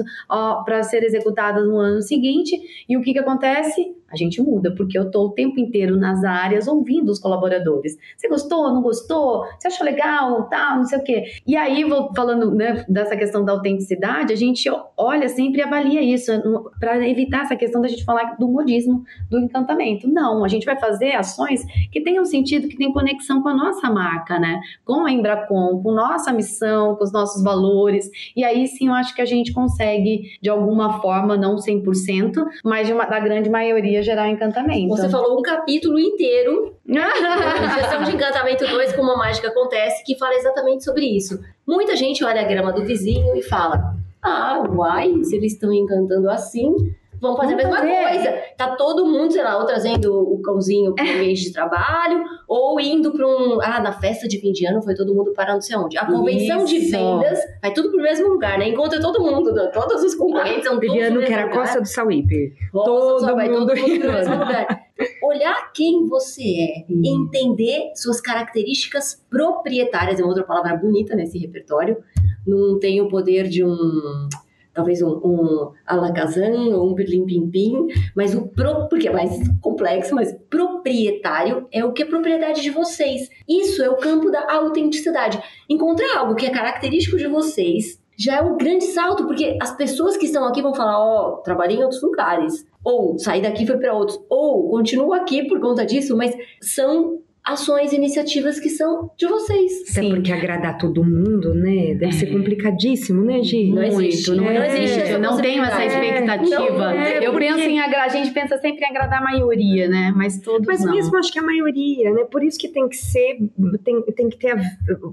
[0.65, 2.57] para ser executadas no ano seguinte
[2.89, 3.93] e o que, que acontece?
[4.15, 7.99] A gente muda, porque eu estou o tempo inteiro nas áreas ouvindo os colaboradores.
[8.17, 9.45] Você gostou, não gostou?
[9.59, 11.25] Você achou legal, tal, não sei o quê.
[11.45, 16.01] E aí, vou falando né, dessa questão da autenticidade, a gente olha sempre e avalia
[16.01, 16.31] isso
[16.79, 20.09] para evitar essa questão da gente falar do modismo, do encantamento.
[20.09, 23.91] Não, a gente vai fazer ações que tenham sentido, que tenham conexão com a nossa
[23.91, 24.61] marca, né?
[24.85, 28.09] Com a Embracon, com nossa missão, com os nossos valores.
[28.37, 32.87] E aí sim eu acho que a gente consegue, de alguma forma, não 100%, mas
[32.87, 34.89] de uma, da grande maioria gerar encantamento.
[34.89, 40.35] Você falou um capítulo inteiro Gestão de Encantamento 2, como a mágica acontece, que fala
[40.35, 41.41] exatamente sobre isso.
[41.67, 46.29] Muita gente olha a grama do vizinho e fala: Ah, uai, se eles estão encantando
[46.29, 48.23] assim, vamos fazer Vamos a mesma fazer.
[48.23, 48.43] coisa.
[48.57, 52.79] Tá todo mundo, sei lá, ou trazendo o cãozinho para o ambiente de trabalho, ou
[52.79, 53.59] indo para um.
[53.61, 55.99] Ah, na festa de fim de ano foi todo mundo para não sei onde.
[55.99, 56.91] A convenção de Isso.
[56.93, 58.69] vendas vai tudo pro mesmo lugar, né?
[58.69, 61.51] Encontra todo mundo, todos os concorrentes são todos no Eliano, mesmo que era a.
[61.51, 62.53] Costa do Sauípe.
[62.73, 64.85] Todo vai todo mundo pro mesmo lugar.
[65.25, 67.03] Olhar quem você é, Hum.
[67.05, 71.97] entender suas características proprietárias, é uma outra palavra bonita nesse repertório.
[72.47, 74.29] Não tem o poder de um,
[74.75, 79.31] talvez um, um alakazam ou um pirlim pim pim, mas o pro, porque é mais
[79.61, 83.31] complexo, mas proprietário é o que é propriedade de vocês.
[83.49, 85.41] Isso é o campo da autenticidade.
[85.71, 90.17] Encontrar algo que é característico de vocês já é um grande salto, porque as pessoas
[90.17, 93.95] que estão aqui vão falar, ó, trabalhei em outros lugares, ou saí daqui fui para
[93.95, 99.73] outros, ou continuo aqui por conta disso, mas são ações, iniciativas que são de vocês.
[99.97, 101.95] Até porque agradar todo mundo, né?
[101.95, 103.71] Deve ser complicadíssimo, né, Gi?
[103.71, 104.59] Não existe, Muito, não, né?
[104.59, 105.11] Não existe.
[105.11, 106.45] Eu não tenho essa possibilidade.
[106.45, 106.79] expectativa.
[106.79, 109.89] Não, é, eu porque- penso em agradar, a gente pensa sempre em agradar a maioria,
[109.89, 110.13] né?
[110.17, 110.93] Mas todos Mas não.
[110.95, 112.25] mesmo acho que a maioria, né?
[112.31, 113.39] Por isso que tem que ser,
[113.85, 114.61] tem, tem que ter a-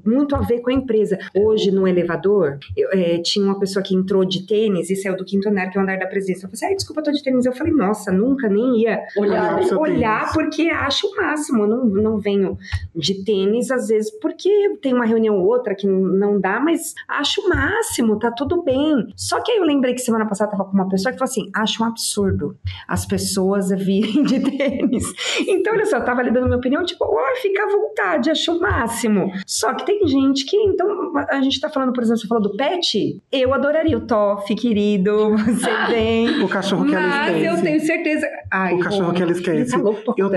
[0.06, 1.18] muito a ver com a empresa.
[1.36, 5.26] Hoje, no elevador, eu, é, tinha uma pessoa que entrou de tênis e saiu do
[5.26, 6.46] quinto andar, que é o andar da presidência.
[6.46, 7.46] Eu falei assim, ai, desculpa, eu tô de tênis.
[7.46, 9.56] Eu falei, nossa, nunca nem ia Olhar.
[9.56, 9.64] Olhar.
[9.64, 11.64] seu olhar, porque acho o máximo.
[11.64, 12.58] Eu não, não venho
[12.96, 17.42] de tênis, às vezes, porque tem uma reunião ou outra que não dá, mas acho
[17.42, 19.08] o máximo, tá tudo bem.
[19.16, 21.50] Só que aí eu lembrei que semana passada tava com uma pessoa que falou assim:
[21.54, 22.56] acho um absurdo
[22.88, 25.04] as pessoas virem de tênis.
[25.48, 28.56] Então, olha só, eu tava ali dando minha opinião, tipo, ó, fica à vontade, acho
[28.56, 29.32] o máximo.
[29.46, 32.56] Só que tem gente que, então, a gente tá falando, por exemplo, você falou do
[32.56, 36.44] pet, eu adoraria o Toff, querido, você vem.
[36.44, 37.46] O cachorro que ela Mas esquece.
[37.58, 38.28] eu tenho certeza.
[38.52, 39.72] Ai, O cachorro que ela esquece.
[39.72, 40.30] Tá Eu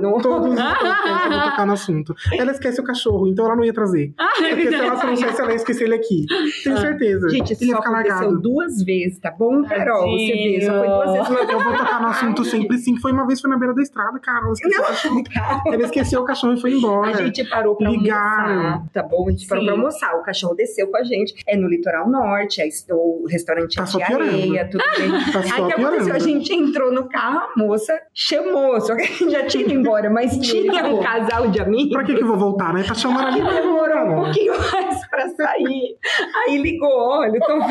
[0.00, 0.20] no...
[0.20, 0.56] todos os
[1.30, 2.14] vou tocar no assunto.
[2.32, 4.12] Ela esquece o cachorro, então ela não ia trazer.
[4.16, 6.26] Porque se ela trouxesse, ela ia esquecer ele aqui.
[6.64, 7.28] Tenho certeza.
[7.28, 8.40] Gente, isso ele só aconteceu largado.
[8.40, 10.10] duas vezes, tá bom, Carol?
[10.18, 11.50] Você vê, só foi duas vezes.
[11.50, 12.96] Eu vou tocar no assunto sempre sim.
[12.98, 14.44] Foi uma vez, foi na beira da estrada, cara.
[14.44, 15.22] Ela esqueceu, o cachorro.
[15.66, 17.10] Ela esqueceu o cachorro e foi embora.
[17.10, 18.54] A gente parou pra Ligaram.
[18.54, 19.28] almoçar, tá bom?
[19.28, 19.66] A gente parou Sim.
[19.70, 20.14] pra almoçar.
[20.16, 21.34] O cachorro desceu com a gente.
[21.46, 25.10] É no litoral norte, é o restaurante Tá é de areia, tudo bem.
[25.32, 26.14] Tá Aí o que aconteceu?
[26.14, 29.72] A gente entrou no carro, a moça chamou, só que a gente já tinha ido
[29.72, 31.92] embora, mas tinha um casal de amigos.
[31.92, 32.82] Pra que que eu vou voltar, né?
[32.86, 33.40] Tá chamando ali.
[33.42, 34.14] que demorou um Cara.
[34.24, 35.96] pouquinho mais pra sair.
[36.46, 37.56] Aí ligou, olha, tô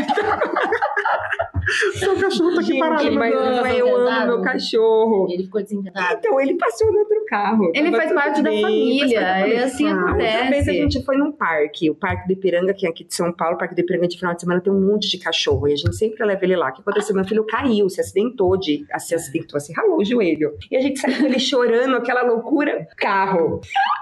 [1.97, 3.11] Seu cachorro tá aqui Gente, parado.
[3.13, 3.39] mas né?
[3.55, 5.27] Nossa, eu amo meu cachorro.
[5.31, 6.17] Ele ficou desencantado.
[6.19, 7.71] Então, ele passou no outro carro.
[7.73, 9.65] Ele faz parte da bem, família, faz parte da é família.
[9.65, 10.73] assim Ah, Outra vez a acontece.
[10.73, 13.57] gente foi num parque, o Parque do Ipiranga, que é aqui de São Paulo, o
[13.57, 15.95] Parque do Ipiranga de final de semana tem um monte de cachorro, e a gente
[15.95, 16.69] sempre leva ele lá.
[16.69, 17.15] O que aconteceu?
[17.15, 20.51] Meu filho caiu, se acidentou, de, se acidentou, se ralou o joelho.
[20.69, 23.34] E a gente saiu com ele chorando, aquela loucura, carro.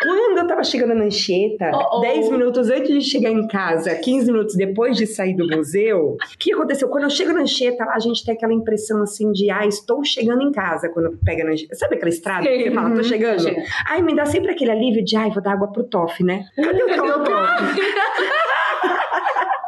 [0.01, 2.01] Quando eu tava chegando na Anchieta, Oh, oh.
[2.01, 6.37] 10 minutos antes de chegar em casa, 15 minutos depois de sair do museu, o
[6.37, 6.87] que aconteceu?
[6.89, 10.03] Quando eu chego na Anchieta, lá a gente tem aquela impressão assim de, ah, estou
[10.03, 11.75] chegando em casa, quando pega na Anchieta.
[11.75, 13.41] Sabe aquela estrada que você fala, tô chegando?
[13.41, 13.63] Chega.
[13.89, 16.45] Aí me dá sempre aquele alívio de, ai, vou dar água pro Toff, né?
[16.55, 17.23] Cadê o Toff?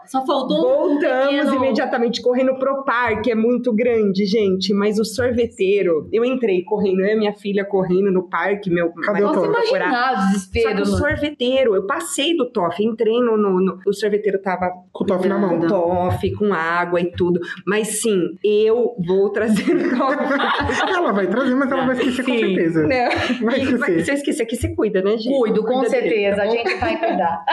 [0.07, 1.55] Só faltou Voltamos um pequeno...
[1.55, 4.73] imediatamente correndo pro parque, é muito grande, gente.
[4.73, 9.23] Mas o sorveteiro, eu entrei correndo, eu e minha filha correndo no parque, meu Cadê
[9.23, 9.63] o procurar.
[9.65, 10.81] Imaginar o Só que desespero.
[10.81, 15.07] o sorveteiro, eu passei do Toff, entrei no, no, no- O sorveteiro tava Com o
[15.07, 15.59] Toff na mão.
[15.59, 17.39] com Toff, com água e tudo.
[17.65, 20.15] Mas sim, eu vou trazer o Toff.
[20.95, 22.39] Ela vai trazer, mas ela vai esquecer com Sim.
[22.39, 22.81] certeza.
[22.83, 23.45] Não.
[23.45, 24.05] Vai esquecer.
[24.05, 25.37] Se eu esquecer aqui, você cuida, né, gente?
[25.37, 26.35] Cuido, com Cuida dele, certeza.
[26.37, 27.45] tá A gente vai cuidar.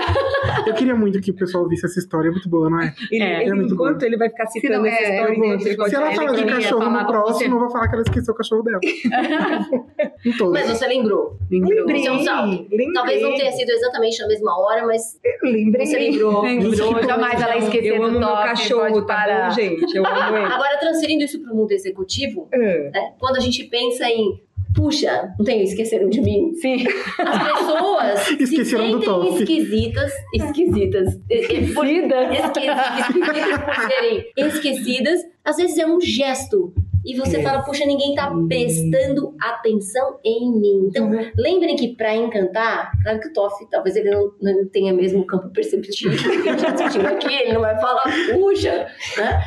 [0.66, 2.94] Eu queria muito que o pessoal visse essa história, muito boa, não é?
[3.10, 4.06] Ele, É, ele- é muito enquanto bom.
[4.06, 7.06] ele vai ficar citando não, essa é, história, vou- Se ela falar de cachorro no
[7.06, 8.80] próximo, eu vou falar que ela esqueceu o cachorro dela.
[10.52, 11.36] Mas você lembrou.
[11.50, 12.50] Lembrei, Isso é um salto.
[12.62, 12.92] lembrei.
[12.92, 15.86] Talvez não tenha sido exatamente na mesma hora, mas Lembrei.
[15.86, 16.42] você lembrou.
[16.42, 19.96] Lembrou, jamais ela esquecer Eu do amo meu cachorro, tá bom, gente?
[19.96, 20.46] Eu amo ele.
[20.46, 22.90] Agora, transferindo isso para o mundo executivo, É.
[22.90, 24.40] né, quando a gente pensa em,
[24.74, 26.52] puxa, não tem, esqueceram de mim.
[26.54, 26.84] Sim.
[27.18, 29.42] As pessoas se Esqueceram do sentem toque.
[29.42, 32.66] esquisitas, esquisitas, e- e- por- esque-
[33.00, 36.72] esquisitas por serem esquecidas, às vezes é um gesto.
[37.04, 37.42] E você É.
[37.42, 40.86] fala, puxa, ninguém tá prestando atenção em mim.
[40.88, 45.20] Então, lembrem que para encantar, claro que o Toff, talvez ele não, não tenha mesmo
[45.20, 48.86] o campo perceptivo que a gente tá aqui, ele não vai falar, puxa,
[49.16, 49.42] né?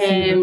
[0.00, 0.34] É,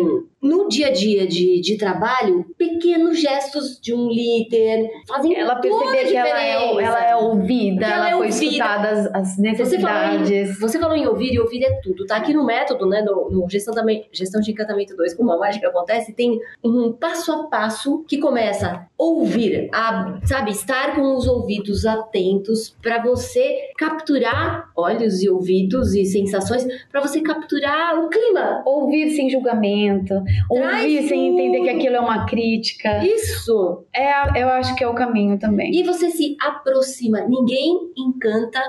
[0.42, 6.06] no dia a dia de, de trabalho, pequenos gestos de um líder fazem Ela perceber
[6.06, 8.46] que ela é, ela é ouvida, ela ela, é foi ouvida.
[8.46, 10.60] escutada as, as Você falou, em, necessidades.
[10.60, 12.06] você falou em ouvir, e ouvir é tudo.
[12.06, 13.02] Tá aqui no método, né?
[13.02, 16.92] No, no gestão, da, Me- gestão de encantamento 2, como a mágica acontece, tem um
[16.92, 23.02] passo a passo que começa a ouvir, a, sabe, estar com os ouvidos atentos para
[23.02, 28.64] você capturar olhos e ouvidos e sensações, para você capturar o clima.
[28.66, 30.14] Ouvir sem julgamento,
[30.52, 31.64] Traz ouvir sem entender tudo.
[31.66, 33.06] que aquilo é uma crítica.
[33.06, 33.86] Isso!
[33.94, 35.72] É, eu acho que é o caminho também.
[35.74, 37.22] E você se aproxima.
[37.22, 38.60] Ninguém encanta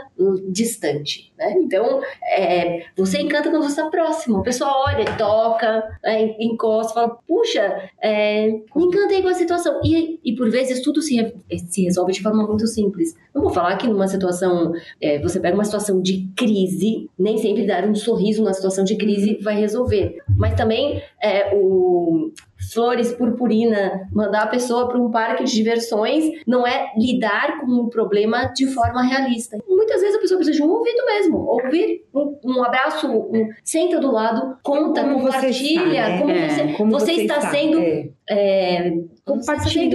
[0.48, 1.55] distante, né?
[1.59, 4.38] Então, é, você encanta quando você está próximo.
[4.38, 9.81] A pessoa olha, toca, é, encosta, fala, puxa, é, me encantei com a situação.
[9.85, 11.35] E, e por vezes tudo se,
[11.68, 13.14] se resolve de forma muito simples.
[13.35, 17.66] Não vou falar que numa situação, é, você pega uma situação de crise, nem sempre
[17.66, 20.18] dar um sorriso numa situação de crise vai resolver.
[20.37, 22.33] Mas também é, o
[22.73, 27.89] flores purpurina, mandar a pessoa para um parque de diversões, não é lidar com um
[27.89, 29.59] problema de forma realista.
[29.69, 33.99] Muitas vezes a pessoa precisa de um ouvido mesmo, ouvir, um, um abraço, um- senta
[33.99, 36.19] do lado, conta, Como você compartilha, está, né?
[36.19, 38.09] como, É, você, como você está, sendo É.
[38.31, 38.93] é,
[39.25, 39.91] Compartilhando,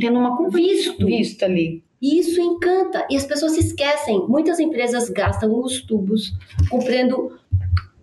[0.00, 1.06] tendo uma conversa visto.
[1.06, 1.82] visto ali.
[2.00, 3.06] E isso encanta.
[3.10, 4.26] E as pessoas se esquecem.
[4.28, 6.32] Muitas empresas gastam os tubos
[6.70, 7.32] comprando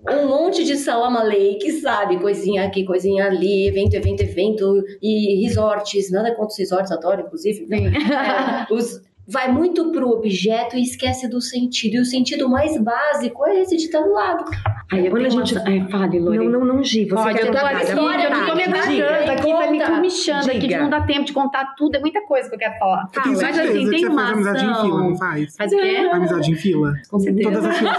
[0.10, 2.20] um monte de salama lake, sabe?
[2.20, 4.84] Coisinha aqui, coisinha ali, evento, evento, evento.
[5.02, 6.12] E resorts.
[6.12, 7.68] Nada contra os resorts, adoro, inclusive.
[7.74, 11.96] É, os- vai muito pro objeto e esquece do sentido.
[11.96, 14.44] E o sentido mais básico é esse de estar do lado.
[14.92, 15.64] Aí Quando a gente- uma...
[15.66, 16.38] Ai, fale, Lore.
[16.40, 17.06] Não, não, não, Gi.
[17.06, 17.68] Você Pode, quer eu tô contar?
[17.72, 21.24] aqui, história, eu tô me agarrando aqui, tá me comichando aqui, que não dá tempo
[21.24, 23.08] de contar tudo, é muita coisa que eu quero falar.
[23.24, 25.56] Tenho Mas assim, que tem você uma faz amizade em fila, não faz?
[25.56, 25.96] Faz o quê?
[26.12, 26.94] Amizade em fila?
[27.10, 27.50] Com certeza.
[27.50, 27.98] Todas as filas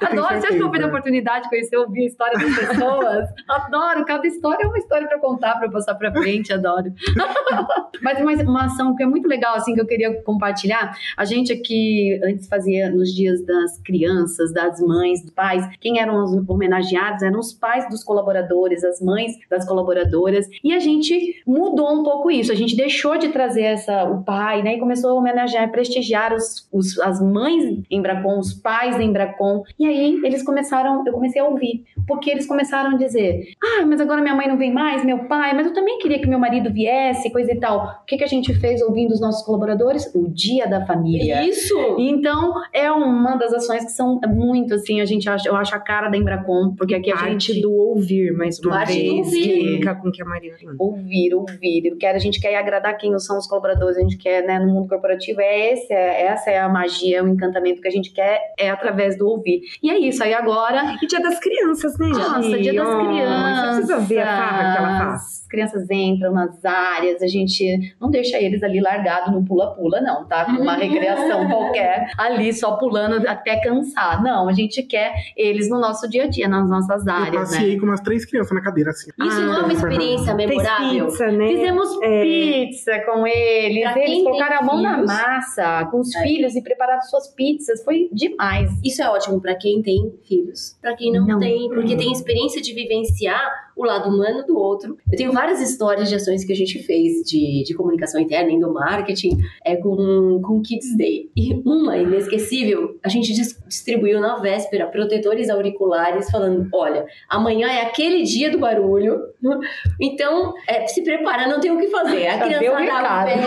[0.00, 3.28] Adoro, você acha que eu perder a oportunidade de conhecer, ouvir a história das pessoas?
[3.48, 6.92] adoro, cada história é uma história pra contar, pra passar pra frente, adoro.
[8.02, 10.96] Mas uma, uma ação que é muito legal, assim, que eu queria compartilhar.
[11.16, 15.68] A gente aqui antes fazia nos dias das crianças, das mães, dos pais.
[15.80, 20.46] Quem eram os homenageados eram os pais dos colaboradores, as mães das colaboradoras.
[20.62, 22.52] E a gente mudou um pouco isso.
[22.52, 24.74] A gente deixou de trazer essa, o pai, né?
[24.76, 29.64] E começou a homenagear, prestigiar os, os- as mães em Embracon, os pais da Embracon.
[29.78, 31.84] E aí eles começaram, eu comecei a ouvir.
[32.06, 35.54] Porque eles começaram a dizer: Ah, mas agora minha mãe não vem mais, meu pai,
[35.54, 37.98] mas eu também queria que meu marido viesse, coisa e tal.
[38.02, 40.12] O que, que a gente fez ouvindo os nossos colaboradores?
[40.14, 41.44] O Dia da Família.
[41.46, 41.74] Isso!
[41.98, 45.78] Então, é uma das ações que são muito assim, a gente acha, eu acho a
[45.78, 49.26] cara da Embracon, porque aqui a Parte gente do ouvir, mais uma Parte do vez,
[49.26, 49.80] ouvir.
[49.80, 51.86] que com o que a Marina ouvir, ouvir.
[51.86, 54.72] Eu quero, a gente quer agradar quem são os colaboradores, a gente quer, né, no
[54.72, 58.40] mundo corporativo, é esse, é, essa é a magia, o encantamento que a gente quer
[58.58, 59.60] é através do ouvir.
[59.82, 62.62] E é isso, aí agora E dia das crianças, né, Nossa, Gi?
[62.62, 63.76] dia das crianças.
[63.76, 65.47] Você precisa ver a farra que ela faz.
[65.48, 70.26] As crianças entram nas áreas, a gente não deixa eles ali largado no pula-pula, não,
[70.26, 70.44] tá?
[70.44, 74.22] Com uma recreação qualquer, ali só pulando até cansar.
[74.22, 77.56] Não, a gente quer eles no nosso dia a dia, nas nossas Eu áreas, né?
[77.56, 79.10] passei com umas três crianças na cadeira, assim.
[79.18, 81.06] Isso não é uma experiência memorável?
[81.06, 81.48] pizza, né?
[81.48, 82.22] Fizemos É.
[82.22, 85.06] pizza com eles, Pra eles colocaram a mão na filhos.
[85.06, 86.22] massa com os É.
[86.24, 87.82] filhos e prepararam suas pizzas.
[87.82, 88.70] Foi demais.
[88.84, 90.76] Isso é ótimo pra quem tem filhos.
[90.82, 91.38] Pra quem não, Não.
[91.38, 94.98] tem, porque tem experiência de vivenciar o lado humano do outro.
[95.10, 99.38] Eu tenho várias histórias de ações que a gente fez de, de comunicação interna, endomarketing,
[99.64, 101.30] é, com, com Kids Day.
[101.36, 108.24] E uma inesquecível, a gente distribuiu na véspera protetores auriculares falando, olha, amanhã é aquele
[108.24, 109.20] dia do barulho,
[110.02, 112.26] então é, se prepara, não tem o que fazer.
[112.26, 113.38] A criança vem,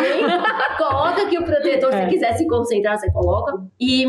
[0.77, 2.05] coloca aqui o protetor, é.
[2.05, 3.61] se quiser se concentrar, você coloca.
[3.77, 4.05] E,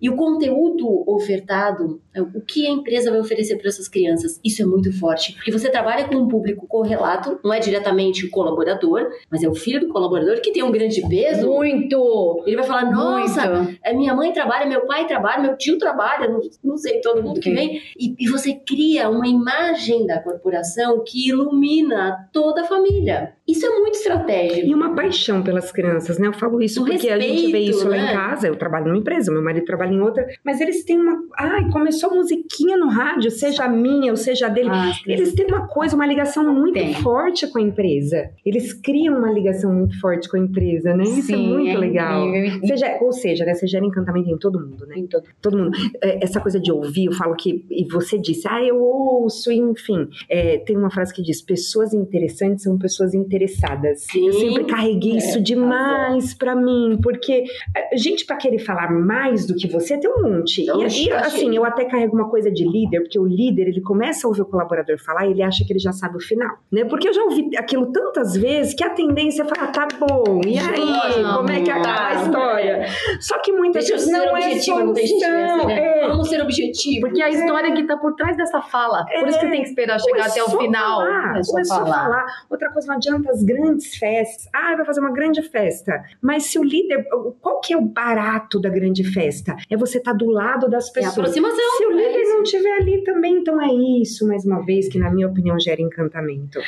[0.00, 4.64] e o conteúdo ofertado, o que a empresa vai oferecer para essas crianças, isso é
[4.64, 5.34] muito forte.
[5.34, 9.54] Porque você trabalha com um público correlato, não é diretamente o colaborador, mas é o
[9.54, 11.46] filho do colaborador que tem um grande peso.
[11.46, 12.42] Muito!
[12.46, 16.40] Ele vai falar, nossa, é, minha mãe trabalha, meu pai trabalha, meu tio trabalha, não,
[16.62, 17.80] não sei, todo mundo que vem.
[17.98, 23.34] E, e você cria uma imagem da corporação que ilumina toda a família.
[23.46, 24.66] Isso é muito estratégico.
[24.66, 26.26] E uma paixão pelas crianças, né?
[26.26, 27.96] Eu falo isso um porque respeito, a gente vê isso né?
[27.96, 28.46] lá em casa.
[28.48, 31.22] Eu trabalho numa empresa, meu marido trabalha em outra, mas eles têm uma.
[31.36, 34.70] Ai, começou a musiquinha no rádio, seja a minha ou seja a dele.
[34.72, 36.94] Ah, eles têm uma coisa, uma ligação muito Tem.
[36.94, 38.30] forte com a empresa.
[38.46, 41.04] Eles criam uma ligação muito forte com a empresa, né?
[41.04, 42.26] Isso é Sim, é muito é legal.
[42.66, 43.54] Seja, ou seja, né?
[43.54, 44.96] Você gera encantamento em todo mundo, né?
[44.96, 45.76] Em todo, todo mundo.
[46.02, 47.66] É, essa coisa de ouvir, eu falo que.
[47.70, 50.08] E você disse, ah, eu ouço, enfim.
[50.30, 54.04] É, tem uma frase que diz: pessoas interessantes são pessoas interessantes interessadas.
[54.10, 57.44] Sim, eu sempre carreguei é, isso demais para mim, porque
[57.92, 60.62] a gente para querer falar mais do que você tem um monte.
[60.62, 63.80] Então, e, e assim, eu até carrego uma coisa de líder, porque o líder, ele
[63.80, 66.56] começa a ouvir o colaborador falar e ele acha que ele já sabe o final,
[66.70, 66.84] né?
[66.84, 70.58] Porque eu já ouvi aquilo tantas vezes que a tendência é falar, tá bom, e
[70.58, 72.86] aí, como é que acaba a história?
[73.20, 75.66] Só que muitas vezes não é solução.
[75.66, 76.02] Né?
[76.02, 76.08] É.
[76.08, 77.08] Vamos ser objetivos.
[77.08, 77.72] Porque a história é.
[77.72, 79.04] que tá por trás dessa fala.
[79.06, 81.00] Por isso que tem que esperar chegar até o final.
[81.00, 82.04] Falar, é só, é só falar.
[82.04, 82.26] falar.
[82.50, 84.48] Outra coisa, não adianta as grandes festas.
[84.52, 86.04] Ah, vai fazer uma grande festa.
[86.20, 87.04] Mas se o líder.
[87.40, 89.56] Qual que é o barato da grande festa?
[89.70, 91.16] É você estar tá do lado das pessoas.
[91.16, 91.76] É aproximação.
[91.78, 93.72] Se o líder é não estiver ali também, então é
[94.02, 96.58] isso, mais uma vez, que na minha opinião gera encantamento.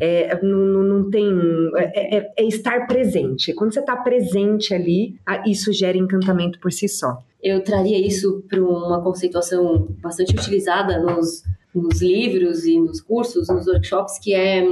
[0.00, 1.28] É, não, não, tem.
[1.76, 3.52] É, é, é estar presente.
[3.52, 7.18] Quando você está presente ali, isso gera encantamento por si só.
[7.42, 11.42] Eu traria isso para uma conceituação bastante utilizada nos,
[11.74, 14.62] nos livros e nos cursos, nos workshops, que é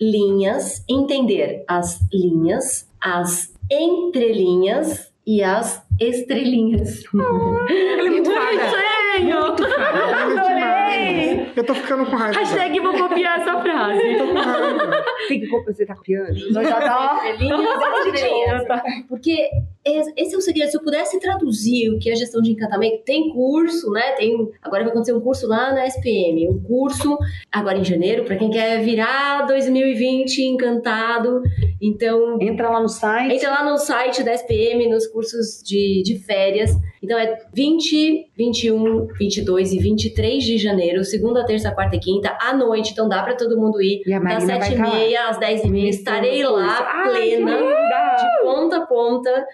[0.00, 7.02] linhas, entender as linhas, as entrelinhas e as estrelinhas.
[7.12, 8.30] Oh, ele é muito
[9.20, 11.52] Muito Adorei!
[11.56, 12.38] Eu tô ficando com raiva.
[12.38, 14.12] Hashtag vou copiar essa frase.
[14.12, 15.04] Eu tô com raiva.
[15.66, 16.38] Você tá copiando?
[16.38, 18.62] Eu já tá estrelinhas e estrelinhas.
[19.08, 19.50] Porque
[20.16, 20.70] esse é o segredo.
[20.70, 24.12] Se eu pudesse traduzir o que é gestão de encantamento, tem curso, né?
[24.12, 26.48] Tem, agora vai acontecer um curso lá na SPM.
[26.48, 27.18] Um curso
[27.50, 31.42] agora em janeiro, para quem quer virar 2020 encantado.
[31.80, 32.38] Então.
[32.40, 33.34] Entra lá no site.
[33.34, 36.70] Entra lá no site da SPM, nos cursos de, de férias.
[37.02, 42.52] Então é 20, 21, 22 e 23 de janeiro, segunda, terça, quarta e quinta, à
[42.52, 42.92] noite.
[42.92, 44.02] Então dá para todo mundo ir.
[44.04, 45.88] E das 7 e meia às 10 e meia.
[45.88, 47.56] Estarei lá, plena,
[48.18, 49.46] de ponta a ponta.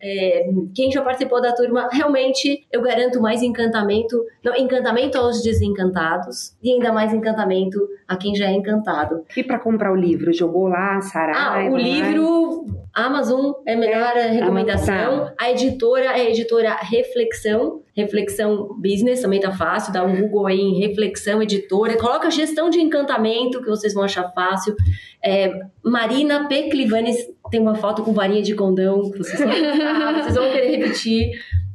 [0.00, 6.56] É, quem já participou da turma, realmente eu garanto mais encantamento, não, encantamento aos desencantados
[6.62, 9.24] e ainda mais encantamento a quem já é encantado.
[9.36, 11.68] E para comprar o livro, jogou lá, Sarai?
[11.68, 15.32] Ah, o livro Amazon é a melhor é, recomendação.
[15.38, 17.81] A editora é a editora Reflexão.
[17.94, 19.92] Reflexão Business também tá fácil.
[19.92, 21.96] Dá um Google aí em Reflexão Editora.
[21.98, 24.74] Coloca gestão de encantamento que vocês vão achar fácil.
[25.22, 25.52] É,
[25.84, 26.68] Marina P.
[26.70, 27.16] Clivanes
[27.50, 29.10] tem uma foto com varinha de condão.
[29.10, 29.50] Vocês vão,
[29.86, 31.32] ah, vocês vão querer repetir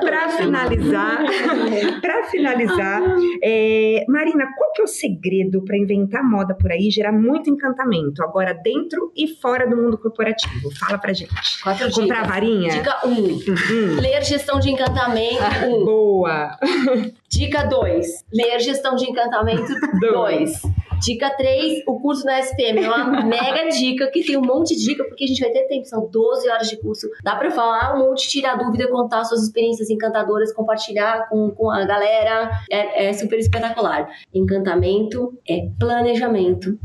[0.00, 1.24] Para finalizar,
[2.00, 3.02] para finalizar,
[3.42, 7.50] é, Marina, qual que é o segredo para inventar moda por aí e gerar muito
[7.50, 10.70] encantamento, agora dentro e fora do mundo corporativo?
[10.78, 11.32] Fala pra gente.
[11.62, 12.28] Quatro Comprar dicas.
[12.28, 12.70] varinha?
[12.70, 13.10] Dica 1.
[13.10, 15.66] Um, ler gestão de encantamento.
[15.66, 15.84] Um.
[15.84, 16.58] Boa!
[17.28, 18.24] Dica 2.
[18.32, 19.72] Ler gestão de encantamento.
[20.00, 20.62] 2.
[21.00, 22.82] Dica 3, o curso na SPM.
[22.82, 25.64] É uma mega dica, que tem um monte de dica, porque a gente vai ter
[25.64, 25.84] tempo.
[25.84, 27.08] São 12 horas de curso.
[27.22, 31.84] Dá pra falar um monte, tirar dúvida, contar suas experiências encantadoras, compartilhar com, com a
[31.84, 32.50] galera.
[32.70, 34.08] É, é super espetacular.
[34.32, 36.78] Encantamento é planejamento.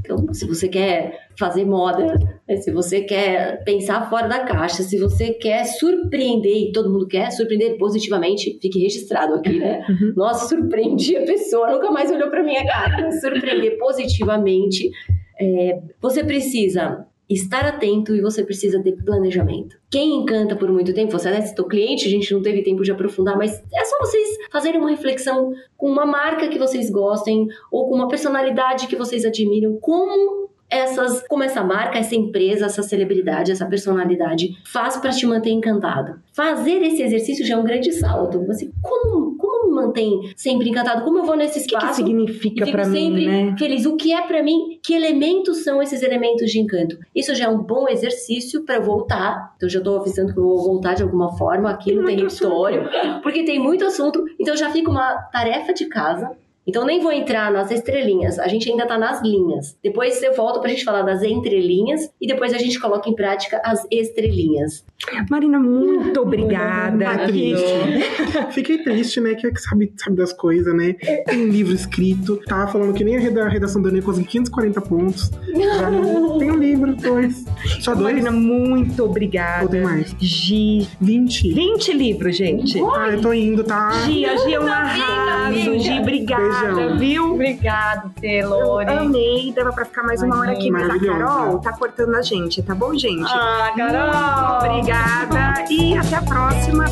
[0.00, 2.14] Então, se você quer fazer moda,
[2.48, 7.06] né, se você quer pensar fora da caixa, se você quer surpreender, e todo mundo
[7.06, 9.86] quer surpreender positivamente, fique registrado aqui, né?
[10.16, 13.12] Nossa, surpreendi a pessoa, nunca mais olhou pra minha cara.
[13.12, 14.90] Surpreender positivamente,
[15.40, 19.76] é, você precisa estar atento e você precisa ter planejamento.
[19.90, 22.90] Quem encanta por muito tempo, você é citou cliente, a gente não teve tempo de
[22.90, 27.86] aprofundar, mas é só vocês fazerem uma reflexão com uma marca que vocês gostem ou
[27.86, 33.50] com uma personalidade que vocês admiram, como essas, como essa marca, essa empresa, essa celebridade,
[33.52, 36.18] essa personalidade faz para te manter encantado.
[36.32, 38.44] Fazer esse exercício já é um grande salto.
[38.46, 41.02] Você, como, como me mantém sempre encantado?
[41.04, 41.94] Como eu vou nesse O que, que espaço?
[41.96, 43.56] significa pra mim, sempre né?
[43.58, 43.86] feliz.
[43.86, 44.78] O que é pra mim?
[44.82, 46.96] Que elementos são esses elementos de encanto?
[47.14, 49.52] Isso já é um bom exercício pra voltar.
[49.56, 52.88] Então, já tô avisando que eu vou voltar de alguma forma aqui Tem no território,
[53.22, 54.24] porque tem muito assunto.
[54.38, 56.30] Então, já fica uma tarefa de casa.
[56.68, 59.74] Então, nem vou entrar nas estrelinhas, a gente ainda tá nas linhas.
[59.82, 63.58] Depois eu volto pra gente falar das entrelinhas e depois a gente coloca em prática
[63.64, 64.84] as estrelinhas.
[65.30, 67.02] Marina, muito obrigada.
[67.04, 67.64] Tá triste.
[68.52, 69.34] Fiquei triste, né?
[69.34, 70.92] Que é que sabe, sabe das coisas, né?
[71.26, 72.36] Tem um livro escrito.
[72.46, 75.30] Tava falando que nem a reda- redação da Enem consegui 540 pontos.
[75.54, 77.44] Já não- tem um livro, dois.
[77.80, 78.12] Só dois?
[78.12, 79.62] Marina, muito obrigada.
[79.64, 80.14] Ou tem mais?
[80.20, 80.86] Gi.
[81.00, 81.52] 20.
[81.54, 82.78] 20 livros, gente.
[82.94, 83.90] Ah, eu tô indo, tá?
[84.04, 85.78] Gi, a Gi é um arraso.
[85.78, 86.98] Gi, obrigada, Beijão.
[86.98, 87.34] viu?
[87.34, 88.90] Obrigado, Eu Lore.
[88.90, 90.98] amei, dava pra ficar mais uma hora aqui, mas a.
[90.98, 93.30] Carol tá cortando a gente, tá bom, gente?
[93.32, 94.70] Ah, Carol!
[94.70, 96.84] Obrigada e até a próxima.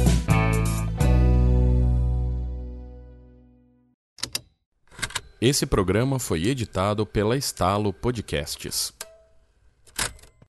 [5.41, 8.96] Esse programa foi editado pela Estalo Podcasts.